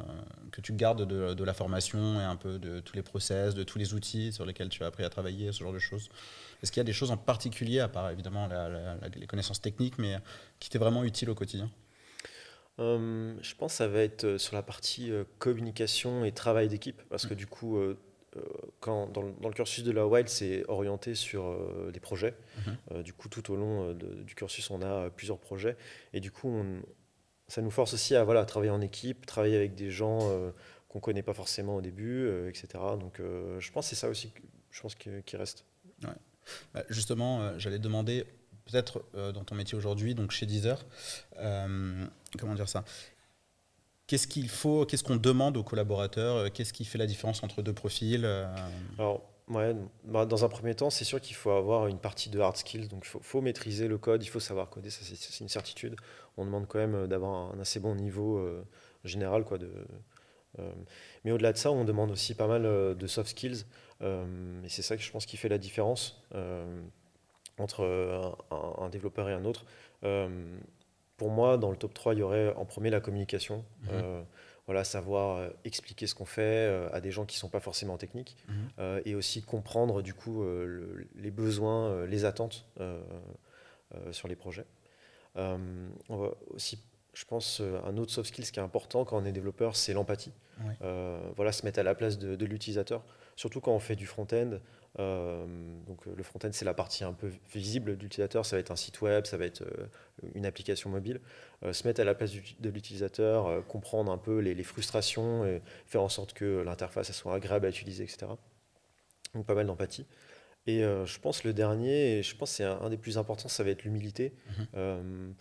que 0.52 0.60
tu 0.60 0.72
gardes 0.72 1.06
de, 1.06 1.44
la 1.44 1.54
formation 1.54 2.20
et 2.20 2.24
un 2.24 2.36
peu 2.36 2.58
de 2.58 2.80
tous 2.80 2.96
les 2.96 3.02
process, 3.02 3.54
de 3.54 3.64
tous 3.64 3.78
les 3.78 3.94
outils 3.94 4.32
sur 4.32 4.44
lesquels 4.44 4.68
tu 4.68 4.82
as 4.84 4.86
appris 4.86 5.04
à 5.04 5.10
travailler, 5.10 5.52
ce 5.52 5.62
genre 5.62 5.72
de 5.72 5.78
choses? 5.78 6.08
Est-ce 6.62 6.72
qu'il 6.72 6.80
y 6.80 6.82
a 6.82 6.84
des 6.84 6.92
choses 6.92 7.10
en 7.10 7.16
particulier, 7.16 7.80
à 7.80 7.88
part 7.88 8.10
évidemment 8.10 8.48
les 9.14 9.26
connaissances 9.26 9.60
techniques, 9.60 9.98
mais 9.98 10.16
qui 10.58 10.70
t'est 10.70 10.78
vraiment 10.78 11.04
utile 11.04 11.28
au 11.30 11.34
quotidien? 11.34 11.70
Je 12.78 13.54
pense 13.54 13.72
que 13.72 13.76
ça 13.76 13.88
va 13.88 14.00
être 14.00 14.36
sur 14.38 14.54
la 14.54 14.62
partie 14.62 15.10
communication 15.38 16.24
et 16.24 16.32
travail 16.32 16.68
d'équipe, 16.68 17.02
parce 17.08 17.26
que 17.26 17.34
du 17.34 17.46
coup, 17.46 17.78
quand, 18.80 19.12
dans, 19.12 19.22
le, 19.22 19.52
cursus 19.52 19.84
de 19.84 19.92
la 19.92 20.06
Wild, 20.06 20.28
c'est 20.28 20.64
orienté 20.68 21.14
sur 21.14 21.46
euh, 21.46 21.90
les 21.92 22.00
projets. 22.00 22.34
Mhm. 22.58 22.76
Euh, 22.92 23.02
du 23.02 23.12
coup, 23.12 23.28
tout 23.28 23.52
au 23.52 23.56
long 23.56 23.92
du 23.92 24.34
cursus, 24.34 24.70
on 24.70 24.82
a 24.82 25.10
plusieurs 25.10 25.38
projets. 25.38 25.76
Et 26.12 26.20
du 26.20 26.30
coup, 26.30 26.62
ça 27.48 27.62
nous 27.62 27.70
force 27.70 27.94
aussi 27.94 28.14
à 28.14 28.24
voilà, 28.24 28.44
travailler 28.44 28.70
en 28.70 28.80
équipe, 28.80 29.26
travailler 29.26 29.56
avec 29.56 29.74
des 29.74 29.90
gens 29.90 30.20
qu'on 30.88 30.98
ne 30.98 31.02
connaît 31.02 31.22
pas 31.22 31.34
forcément 31.34 31.76
au 31.76 31.80
début, 31.80 32.48
etc. 32.48 32.68
Donc, 32.98 33.18
je 33.18 33.70
pense 33.72 33.86
que 33.86 33.90
c'est 33.90 34.00
ça 34.00 34.08
aussi 34.08 34.32
je 34.70 34.82
pense 34.82 34.94
qui 34.94 35.36
reste. 35.36 35.64
Bah, 36.74 36.82
justement, 36.90 37.58
j'allais 37.58 37.78
demander, 37.78 38.24
peut-être 38.66 39.04
dans 39.14 39.44
ton 39.44 39.54
métier 39.54 39.76
aujourd'hui, 39.76 40.14
donc 40.14 40.32
chez 40.32 40.46
Deezer, 40.46 40.84
comment 42.38 42.54
dire 42.54 42.68
ça? 42.68 42.84
Qu'est-ce 44.06 44.28
qu'il 44.28 44.48
faut, 44.48 44.86
qu'est-ce 44.86 45.02
qu'on 45.02 45.16
demande 45.16 45.56
aux 45.56 45.64
collaborateurs 45.64 46.36
euh, 46.36 46.48
Qu'est-ce 46.52 46.72
qui 46.72 46.84
fait 46.84 46.98
la 46.98 47.06
différence 47.06 47.42
entre 47.42 47.62
deux 47.62 47.72
profils 47.72 48.24
euh 48.24 48.46
Alors, 48.98 49.22
ouais, 49.48 49.74
bah, 50.04 50.26
dans 50.26 50.44
un 50.44 50.48
premier 50.48 50.76
temps, 50.76 50.90
c'est 50.90 51.04
sûr 51.04 51.20
qu'il 51.20 51.34
faut 51.34 51.50
avoir 51.50 51.88
une 51.88 51.98
partie 51.98 52.30
de 52.30 52.38
hard 52.38 52.56
skills. 52.56 52.86
Donc, 52.86 53.04
il 53.04 53.20
faut, 53.20 53.40
maîtriser 53.40 53.88
le 53.88 53.98
code, 53.98 54.22
il 54.22 54.28
faut 54.28 54.38
savoir 54.38 54.70
coder, 54.70 54.90
ça 54.90 55.00
c'est 55.02 55.40
une 55.40 55.48
certitude. 55.48 55.96
On 56.36 56.44
demande 56.44 56.68
quand 56.68 56.78
même 56.78 56.94
euh, 56.94 57.06
d'avoir 57.08 57.52
un 57.52 57.58
assez 57.58 57.80
bon 57.80 57.96
niveau 57.96 58.48
général. 59.04 59.44
Quoi, 59.44 59.58
mais 61.24 61.32
au-delà 61.32 61.52
de 61.52 61.58
ça, 61.58 61.70
on 61.72 61.84
demande 61.84 62.10
aussi 62.12 62.34
pas 62.34 62.46
mal 62.46 62.62
de 62.62 63.06
soft 63.06 63.30
skills. 63.30 63.64
et 64.02 64.68
c'est 64.68 64.82
ça 64.82 64.96
que 64.96 65.02
je 65.02 65.10
pense 65.10 65.26
qui 65.26 65.36
fait 65.36 65.48
la 65.48 65.58
différence 65.58 66.22
entre 67.58 68.36
un, 68.50 68.88
développeur 68.88 69.28
et 69.28 69.32
un 69.32 69.44
autre 69.44 69.64
pour 71.16 71.30
moi, 71.30 71.56
dans 71.56 71.70
le 71.70 71.76
top 71.76 71.94
3, 71.94 72.14
il 72.14 72.18
y 72.18 72.22
aurait 72.22 72.52
en 72.54 72.64
premier 72.64 72.90
la 72.90 73.00
communication. 73.00 73.64
Mhm. 73.82 73.88
Euh, 73.92 74.22
voilà, 74.66 74.82
savoir 74.82 75.36
euh, 75.36 75.48
expliquer 75.64 76.08
ce 76.08 76.14
qu'on 76.14 76.24
fait 76.24 76.42
euh, 76.42 76.88
à 76.92 77.00
des 77.00 77.12
gens 77.12 77.24
qui 77.24 77.36
ne 77.36 77.40
sont 77.40 77.48
pas 77.48 77.60
forcément 77.60 77.96
techniques 77.98 78.36
mhm. 78.48 79.00
et 79.04 79.14
aussi 79.14 79.42
comprendre 79.42 80.02
du 80.02 80.12
coup 80.12 80.44
les 81.14 81.30
besoins, 81.30 82.04
les 82.06 82.24
attentes 82.24 82.66
sur 84.10 84.28
les 84.28 84.36
projets. 84.36 84.66
on 85.36 86.16
va 86.16 86.30
aussi, 86.48 86.82
je 87.14 87.24
pense, 87.24 87.62
un 87.84 87.96
autre 87.96 88.12
soft 88.12 88.28
skill 88.28 88.50
qui 88.50 88.58
est 88.58 88.62
important 88.62 89.04
quand 89.04 89.22
on 89.22 89.24
est 89.24 89.32
développeur, 89.32 89.76
c'est 89.76 89.92
l'empathie. 89.92 90.32
voilà, 91.36 91.52
se 91.52 91.64
mettre 91.64 91.78
à 91.78 91.84
la 91.84 91.94
place 91.94 92.18
de, 92.18 92.34
de 92.34 92.46
l'utilisateur, 92.46 93.04
surtout 93.36 93.60
quand 93.60 93.72
on 93.72 93.80
fait 93.80 93.96
du 93.96 94.06
front-end. 94.06 94.58
Euh, 94.98 95.46
donc 95.86 96.06
euh, 96.06 96.14
le 96.16 96.22
front-end, 96.22 96.48
c'est 96.52 96.64
la 96.64 96.74
partie 96.74 97.04
un 97.04 97.12
peu 97.12 97.30
visible 97.52 97.96
de 97.96 98.02
l'utilisateur. 98.02 98.46
Ça 98.46 98.56
va 98.56 98.60
être 98.60 98.70
un 98.70 98.76
site 98.76 99.00
web, 99.00 99.26
ça 99.26 99.36
va 99.36 99.44
être 99.44 99.62
euh, 99.62 99.86
une 100.34 100.46
application 100.46 100.90
mobile. 100.90 101.20
se 101.72 101.86
mettre 101.86 102.00
à 102.00 102.04
la 102.04 102.14
place 102.14 102.32
de 102.32 102.70
l'utilisateur, 102.70 103.66
comprendre 103.66 104.10
un 104.10 104.18
peu 104.18 104.38
les, 104.38 104.64
frustrations, 104.64 105.44
et 105.44 105.62
faire 105.86 106.02
en 106.02 106.08
sorte 106.08 106.32
que 106.32 106.62
l'interface 106.62 107.12
soit 107.12 107.34
agréable 107.34 107.66
à 107.66 107.68
utiliser, 107.68 108.04
etc. 108.04 108.26
Donc 109.34 109.46
pas 109.46 109.54
mal 109.54 109.66
d'empathie. 109.66 110.06
Et 110.66 110.80
je 110.80 111.18
pense 111.20 111.44
le 111.44 111.52
dernier, 111.52 112.18
et 112.18 112.22
je 112.22 112.36
pense 112.36 112.50
c'est 112.50 112.64
un, 112.64 112.88
des 112.88 112.96
plus 112.96 113.18
importants, 113.18 113.48
ça 113.48 113.64
va 113.64 113.70
être 113.70 113.84
l'humilité. 113.84 114.34
Mm-hmm 114.74 115.34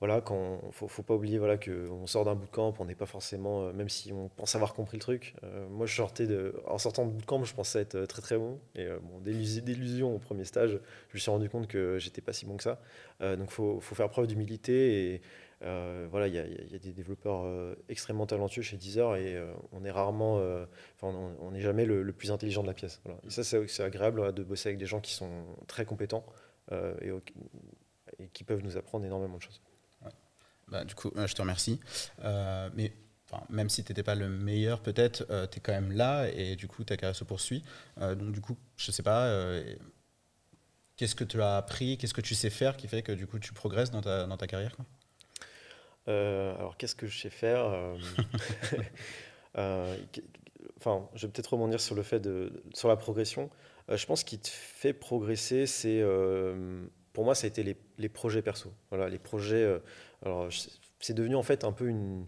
voilà, 0.00 0.20
quand 0.20 0.60
faut, 0.70 0.86
faut 0.86 1.02
pas 1.02 1.14
oublier 1.14 1.38
voilà 1.38 1.58
qu'on 1.58 2.06
sort 2.06 2.24
d'un 2.24 2.36
bootcamp, 2.36 2.74
on 2.78 2.84
n'est 2.84 2.94
pas 2.94 3.06
forcément, 3.06 3.62
euh, 3.64 3.72
même 3.72 3.88
si 3.88 4.12
on 4.12 4.28
pense 4.28 4.54
avoir 4.54 4.74
compris 4.74 4.96
le 4.96 5.02
truc. 5.02 5.34
Euh, 5.42 5.68
moi, 5.68 5.86
je 5.86 5.94
sortais 5.96 6.26
de, 6.26 6.54
en 6.66 6.78
sortant 6.78 7.04
de 7.04 7.10
bootcamp, 7.10 7.42
je 7.42 7.54
pensais 7.54 7.80
être 7.80 7.96
euh, 7.96 8.06
très 8.06 8.22
très 8.22 8.38
bon. 8.38 8.60
Et 8.76 8.86
bon, 9.02 9.18
d'illusion 9.20 10.14
au 10.14 10.18
premier 10.18 10.44
stage, 10.44 10.78
je 11.08 11.14
me 11.14 11.18
suis 11.18 11.30
rendu 11.30 11.48
compte 11.48 11.66
que 11.66 11.98
j'étais 11.98 12.20
pas 12.20 12.32
si 12.32 12.46
bon 12.46 12.56
que 12.56 12.62
ça. 12.62 12.80
donc, 13.20 13.50
faut, 13.50 13.80
faut 13.80 13.94
faire 13.94 14.08
preuve 14.08 14.28
d'humilité 14.28 15.14
et 15.14 15.22
voilà, 15.60 16.28
il 16.28 16.34
y, 16.34 16.38
a, 16.38 16.78
des 16.78 16.92
développeurs 16.92 17.44
extrêmement 17.88 18.26
talentueux 18.26 18.62
chez 18.62 18.76
Deezer 18.76 19.16
et 19.16 19.36
on 19.72 19.84
est 19.84 19.90
rarement, 19.90 20.40
on 21.02 21.50
n'est 21.50 21.60
jamais 21.60 21.84
le, 21.84 22.12
plus 22.12 22.30
intelligent 22.30 22.62
de 22.62 22.68
la 22.68 22.74
pièce. 22.74 23.02
Ça, 23.28 23.42
c'est 23.42 23.82
agréable 23.82 24.32
de 24.32 24.42
bosser 24.44 24.68
avec 24.68 24.78
des 24.78 24.86
gens 24.86 25.00
qui 25.00 25.12
sont 25.12 25.44
très 25.66 25.84
compétents 25.84 26.24
et 26.70 27.10
qui 28.32 28.44
peuvent 28.44 28.62
nous 28.62 28.76
apprendre 28.76 29.04
énormément 29.04 29.38
de 29.38 29.42
choses. 29.42 29.60
Bah, 30.70 30.84
du 30.84 30.94
coup, 30.94 31.10
je 31.14 31.34
te 31.34 31.40
remercie. 31.40 31.80
Euh, 32.24 32.68
mais 32.74 32.92
même 33.50 33.68
si 33.68 33.84
tu 33.84 33.92
n'étais 33.92 34.02
pas 34.02 34.14
le 34.14 34.28
meilleur, 34.28 34.80
peut-être, 34.80 35.26
euh, 35.30 35.46
tu 35.46 35.58
es 35.58 35.60
quand 35.60 35.72
même 35.72 35.92
là 35.92 36.28
et 36.28 36.56
du 36.56 36.66
coup, 36.68 36.84
ta 36.84 36.96
carrière 36.96 37.16
se 37.16 37.24
poursuit. 37.24 37.62
Euh, 38.00 38.14
donc, 38.14 38.32
du 38.32 38.40
coup, 38.40 38.56
je 38.76 38.90
sais 38.90 39.02
pas, 39.02 39.30
qu'est-ce 40.96 41.14
que 41.14 41.24
tu 41.24 41.40
as 41.42 41.56
appris, 41.56 41.98
qu'est-ce 41.98 42.14
que 42.14 42.20
tu 42.20 42.34
sais 42.34 42.50
faire 42.50 42.76
qui 42.76 42.88
fait 42.88 43.02
que 43.02 43.12
du 43.12 43.26
coup, 43.26 43.38
tu 43.38 43.52
progresses 43.52 43.90
dans 43.90 44.02
ta, 44.02 44.26
dans 44.26 44.36
ta 44.36 44.46
carrière 44.46 44.76
Alors, 46.06 46.76
qu'est-ce 46.76 46.94
que 46.94 47.06
je 47.06 47.18
sais 47.18 47.30
faire 47.30 47.96
Enfin, 50.76 51.08
je 51.14 51.26
vais 51.26 51.32
peut-être 51.32 51.54
rebondir 51.54 51.80
sur 51.80 51.96
le 51.96 52.02
fait 52.04 52.20
de, 52.20 52.62
sur 52.72 52.88
la 52.88 52.96
progression. 52.96 53.50
je 53.88 54.06
pense 54.06 54.22
qu'il 54.22 54.38
te 54.38 54.48
fait 54.48 54.92
progresser, 54.92 55.66
c'est 55.66 56.02
pour 57.18 57.24
moi, 57.24 57.34
ça 57.34 57.46
a 57.46 57.48
été 57.48 57.64
les, 57.98 58.08
projets 58.08 58.42
perso. 58.42 58.72
Voilà, 58.90 59.08
les 59.08 59.18
projets 59.18 59.80
alors, 60.24 60.48
c'est 61.00 61.14
devenu 61.14 61.34
en 61.36 61.42
fait 61.42 61.64
un 61.64 61.72
peu 61.72 61.88
une, 61.88 62.26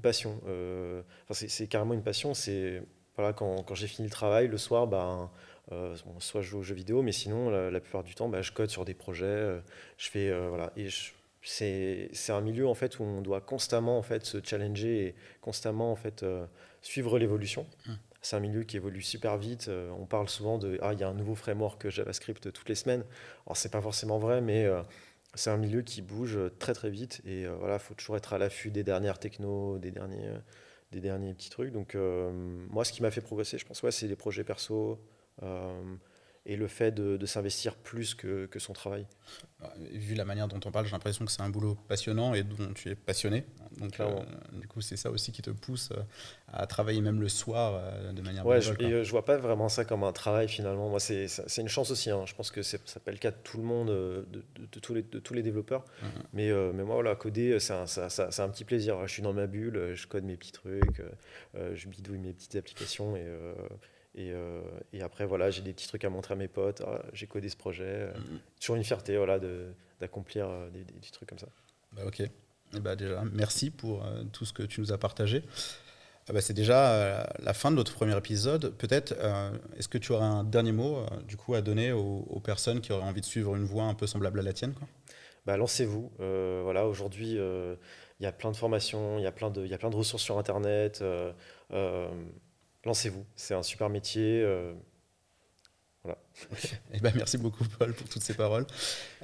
passion. 0.00 0.40
Euh, 0.46 1.02
c'est 1.30 1.66
carrément 1.66 1.94
une 1.94 2.02
passion. 2.02 2.34
C'est 2.34 2.82
voilà, 3.16 3.32
quand, 3.32 3.74
j'ai 3.74 3.86
fini 3.86 4.08
le 4.08 4.12
travail, 4.12 4.48
le 4.48 4.58
soir, 4.58 4.86
ben, 4.86 5.30
euh, 5.70 5.94
soit 6.18 6.40
je 6.40 6.48
joue 6.48 6.58
aux 6.58 6.62
jeux 6.62 6.74
vidéo, 6.74 7.02
mais 7.02 7.12
sinon, 7.12 7.50
la, 7.50 7.80
plupart 7.80 8.04
du 8.04 8.14
temps, 8.14 8.28
ben, 8.28 8.42
je 8.42 8.52
code 8.52 8.70
sur 8.70 8.84
des 8.84 8.94
projets. 8.94 9.26
Euh, 9.26 9.60
je 9.98 10.08
fais, 10.08 10.48
voilà, 10.48 10.72
et 10.76 10.88
c'est 11.42 12.32
un 12.32 12.40
milieu 12.40 12.68
en 12.68 12.74
fait 12.74 12.98
où 13.00 13.02
on 13.02 13.20
doit 13.20 13.40
constamment 13.40 13.98
en 13.98 14.02
fait 14.02 14.24
se 14.24 14.38
challenger 14.42 15.06
et 15.06 15.14
constamment 15.40 15.90
en 15.90 15.96
fait 15.96 16.24
suivre 16.80 17.18
l'évolution. 17.18 17.66
Mmh. 17.86 17.92
C'est 18.22 18.36
un 18.36 18.40
milieu 18.40 18.62
qui 18.62 18.76
évolue 18.76 19.02
super 19.02 19.36
vite. 19.36 19.68
on 19.98 20.06
parle 20.06 20.28
souvent 20.28 20.56
de 20.56 20.78
ah 20.80 20.92
il 20.92 21.00
y 21.00 21.02
a 21.02 21.08
un 21.08 21.14
nouveau 21.14 21.34
framework 21.34 21.88
JavaScript 21.88 22.52
toutes 22.52 22.68
les 22.68 22.76
semaines. 22.76 23.04
Alors 23.46 23.56
c'est 23.56 23.70
pas 23.70 23.82
forcément 23.82 24.18
vrai, 24.18 24.40
mais 24.40 24.68
c'est 25.34 25.50
un 25.50 25.56
milieu 25.56 25.82
qui 25.82 26.02
bouge 26.02 26.38
très 26.58 26.74
très 26.74 26.90
vite 26.90 27.22
et 27.24 27.46
euh, 27.46 27.54
voilà, 27.58 27.78
faut 27.78 27.94
toujours 27.94 28.16
être 28.16 28.32
à 28.34 28.38
l'affût 28.38 28.70
des 28.70 28.84
dernières 28.84 29.18
techno, 29.18 29.78
des 29.78 29.90
derniers, 29.90 30.28
euh, 30.28 30.38
des 30.92 31.00
derniers 31.00 31.32
petits 31.34 31.50
trucs. 31.50 31.72
Donc 31.72 31.94
euh, 31.94 32.30
moi, 32.70 32.84
ce 32.84 32.92
qui 32.92 33.02
m'a 33.02 33.10
fait 33.10 33.20
progresser, 33.22 33.58
je 33.58 33.64
pense, 33.64 33.82
ouais, 33.82 33.90
c'est 33.92 34.08
les 34.08 34.16
projets 34.16 34.44
perso 34.44 34.98
et 36.44 36.56
le 36.56 36.66
fait 36.66 36.90
de, 36.92 37.24
s'investir 37.26 37.76
plus 37.76 38.14
que, 38.14 38.48
son 38.58 38.72
travail. 38.72 39.06
Vu 39.92 40.14
la 40.14 40.24
manière 40.24 40.48
dont 40.48 40.58
on 40.64 40.72
parle, 40.72 40.86
j'ai 40.86 40.92
l'impression 40.92 41.24
que 41.24 41.30
c'est 41.30 41.42
un 41.42 41.48
boulot 41.48 41.76
passionnant 41.86 42.34
et 42.34 42.42
dont 42.42 42.72
tu 42.74 42.90
es 42.90 42.96
passionné. 42.96 43.44
Donc, 43.78 43.96
du 44.52 44.66
coup, 44.66 44.80
c'est 44.80 44.96
ça 44.96 45.10
aussi 45.10 45.30
qui 45.30 45.42
te 45.42 45.50
pousse 45.50 45.92
à 46.52 46.66
travailler 46.66 47.00
même 47.00 47.20
le 47.20 47.28
soir 47.28 47.80
de 48.12 48.20
manière 48.22 48.44
Ouais, 48.44 48.60
je, 48.60 48.72
et, 48.80 49.04
je 49.04 49.10
vois 49.10 49.24
pas 49.24 49.36
vraiment 49.36 49.68
ça 49.68 49.84
comme 49.84 50.02
un 50.02 50.12
travail 50.12 50.48
finalement. 50.48 50.88
Moi, 50.88 50.98
c'est 50.98 51.28
une 51.58 51.68
chance 51.68 51.92
aussi. 51.92 52.10
Hein. 52.10 52.24
Je 52.26 52.34
pense 52.34 52.50
que 52.50 52.62
ça 52.62 52.78
peut 53.04 53.12
le 53.12 53.18
cas 53.18 53.30
de 53.30 53.36
tout 53.44 53.58
le 53.58 53.64
monde, 53.64 53.88
de, 53.88 54.26
de, 54.56 54.80
tous, 54.80 54.94
les, 54.94 55.02
de 55.02 55.20
tous 55.20 55.34
les 55.34 55.42
développeurs. 55.42 55.84
Mais, 56.32 56.50
mais 56.72 56.82
moi, 56.82 56.96
voilà, 56.96 57.14
coder, 57.14 57.60
c'est 57.60 57.72
un, 57.72 57.84
un, 57.84 58.48
petit 58.48 58.64
plaisir. 58.64 59.06
Je 59.06 59.12
suis 59.12 59.22
dans 59.22 59.32
ma 59.32 59.46
bulle, 59.46 59.92
je 59.94 60.06
code 60.08 60.24
mes 60.24 60.36
petits 60.36 60.52
trucs, 60.52 61.02
je 61.54 61.88
bidouille 61.88 62.18
mes 62.18 62.32
petites 62.32 62.56
applications 62.56 63.14
et 63.16 63.24
et, 64.14 64.30
euh, 64.32 64.60
et, 64.92 65.02
après, 65.02 65.24
voilà, 65.24 65.50
j'ai 65.50 65.62
des 65.62 65.72
petits 65.72 65.88
trucs 65.88 66.04
à 66.04 66.10
montrer 66.10 66.34
à 66.34 66.36
mes 66.36 66.48
potes. 66.48 66.82
Ah, 66.86 67.02
j'ai 67.14 67.26
codé 67.26 67.48
ce 67.48 67.56
projet. 67.56 67.84
Euh, 67.84 68.12
mm-hmm. 68.12 68.60
Toujours 68.60 68.76
une 68.76 68.84
fierté 68.84 69.16
voilà, 69.16 69.38
d'accomplir 70.00 70.48
euh, 70.48 70.68
des, 70.70 70.84
des, 70.84 71.10
trucs 71.10 71.28
comme 71.28 71.38
ça. 71.38 71.48
Bah, 71.92 72.02
ok. 72.06 72.20
Et 72.20 72.30
eh 72.76 72.80
bah, 72.80 72.94
déjà, 72.94 73.22
merci 73.32 73.70
pour 73.70 74.04
tout 74.32 74.44
ce 74.44 74.52
que 74.52 74.62
tu 74.62 74.80
nous 74.80 74.92
as 74.92 74.98
partagé. 74.98 75.42
Ah 76.28 76.32
bah, 76.32 76.40
c'est 76.40 76.54
déjà 76.54 77.26
la 77.40 77.52
fin 77.52 77.70
de 77.70 77.76
notre 77.76 77.92
premier 77.92 78.16
épisode. 78.16 78.74
Peut-être, 78.78 79.12
est-ce 79.76 79.88
que 79.88 79.98
tu 79.98 80.12
aurais 80.12 80.24
un 80.24 80.42
dernier 80.42 80.72
mot 80.72 81.04
du 81.28 81.36
coup, 81.36 81.52
à 81.54 81.60
donner 81.60 81.92
aux, 81.92 82.40
personnes 82.42 82.80
qui 82.80 82.92
auraient 82.92 83.04
envie 83.04 83.20
de 83.20 83.26
suivre 83.26 83.54
une 83.56 83.64
voie 83.64 83.82
un 83.84 83.92
peu 83.92 84.06
semblable 84.06 84.38
à 84.38 84.42
la 84.42 84.54
tienne 84.54 84.72
quoi? 84.72 84.88
Bah, 85.44 85.58
Lancez-vous. 85.58 86.12
voilà, 86.18 86.86
Aujourd'hui, 86.86 87.32
il 87.32 88.22
y 88.22 88.26
a 88.26 88.32
plein 88.32 88.52
de 88.52 88.56
formations, 88.56 89.18
il 89.18 89.24
y, 89.24 89.26
a 89.26 89.32
plein 89.32 89.50
de, 89.50 89.66
y 89.66 89.74
a 89.74 89.78
plein 89.78 89.90
de 89.90 89.96
ressources 89.96 90.22
sur 90.22 90.38
Internet 90.38 91.04
lancez-vous. 92.84 93.24
C'est 93.36 93.54
un 93.54 93.62
super 93.62 93.88
métier. 93.88 94.42
Euh, 94.42 94.74
voilà. 96.02 96.18
Eh 96.94 97.00
ben, 97.00 97.12
merci 97.14 97.38
beaucoup, 97.38 97.64
Paul, 97.78 97.94
pour 97.94 98.08
toutes 98.08 98.22
ces 98.22 98.34
paroles. 98.34 98.66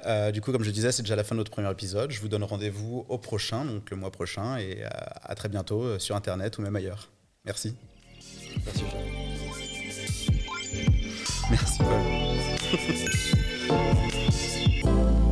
Euh, 0.05 0.31
du 0.31 0.41
coup, 0.41 0.51
comme 0.51 0.63
je 0.63 0.71
disais, 0.71 0.91
c'est 0.91 1.03
déjà 1.03 1.15
la 1.15 1.23
fin 1.23 1.35
de 1.35 1.39
notre 1.39 1.51
premier 1.51 1.69
épisode. 1.69 2.11
Je 2.11 2.19
vous 2.19 2.27
donne 2.27 2.43
rendez-vous 2.43 3.05
au 3.09 3.17
prochain, 3.17 3.65
donc 3.65 3.89
le 3.89 3.97
mois 3.97 4.11
prochain, 4.11 4.57
et 4.57 4.83
à, 4.83 5.35
très 5.35 5.49
bientôt 5.49 5.83
euh, 5.83 5.99
sur 5.99 6.15
Internet 6.15 6.57
ou 6.57 6.61
même 6.61 6.75
ailleurs. 6.75 7.09
Merci. 7.45 7.75
Merci, 8.65 8.83
Merci, 11.49 11.77
Paul. 11.79 12.05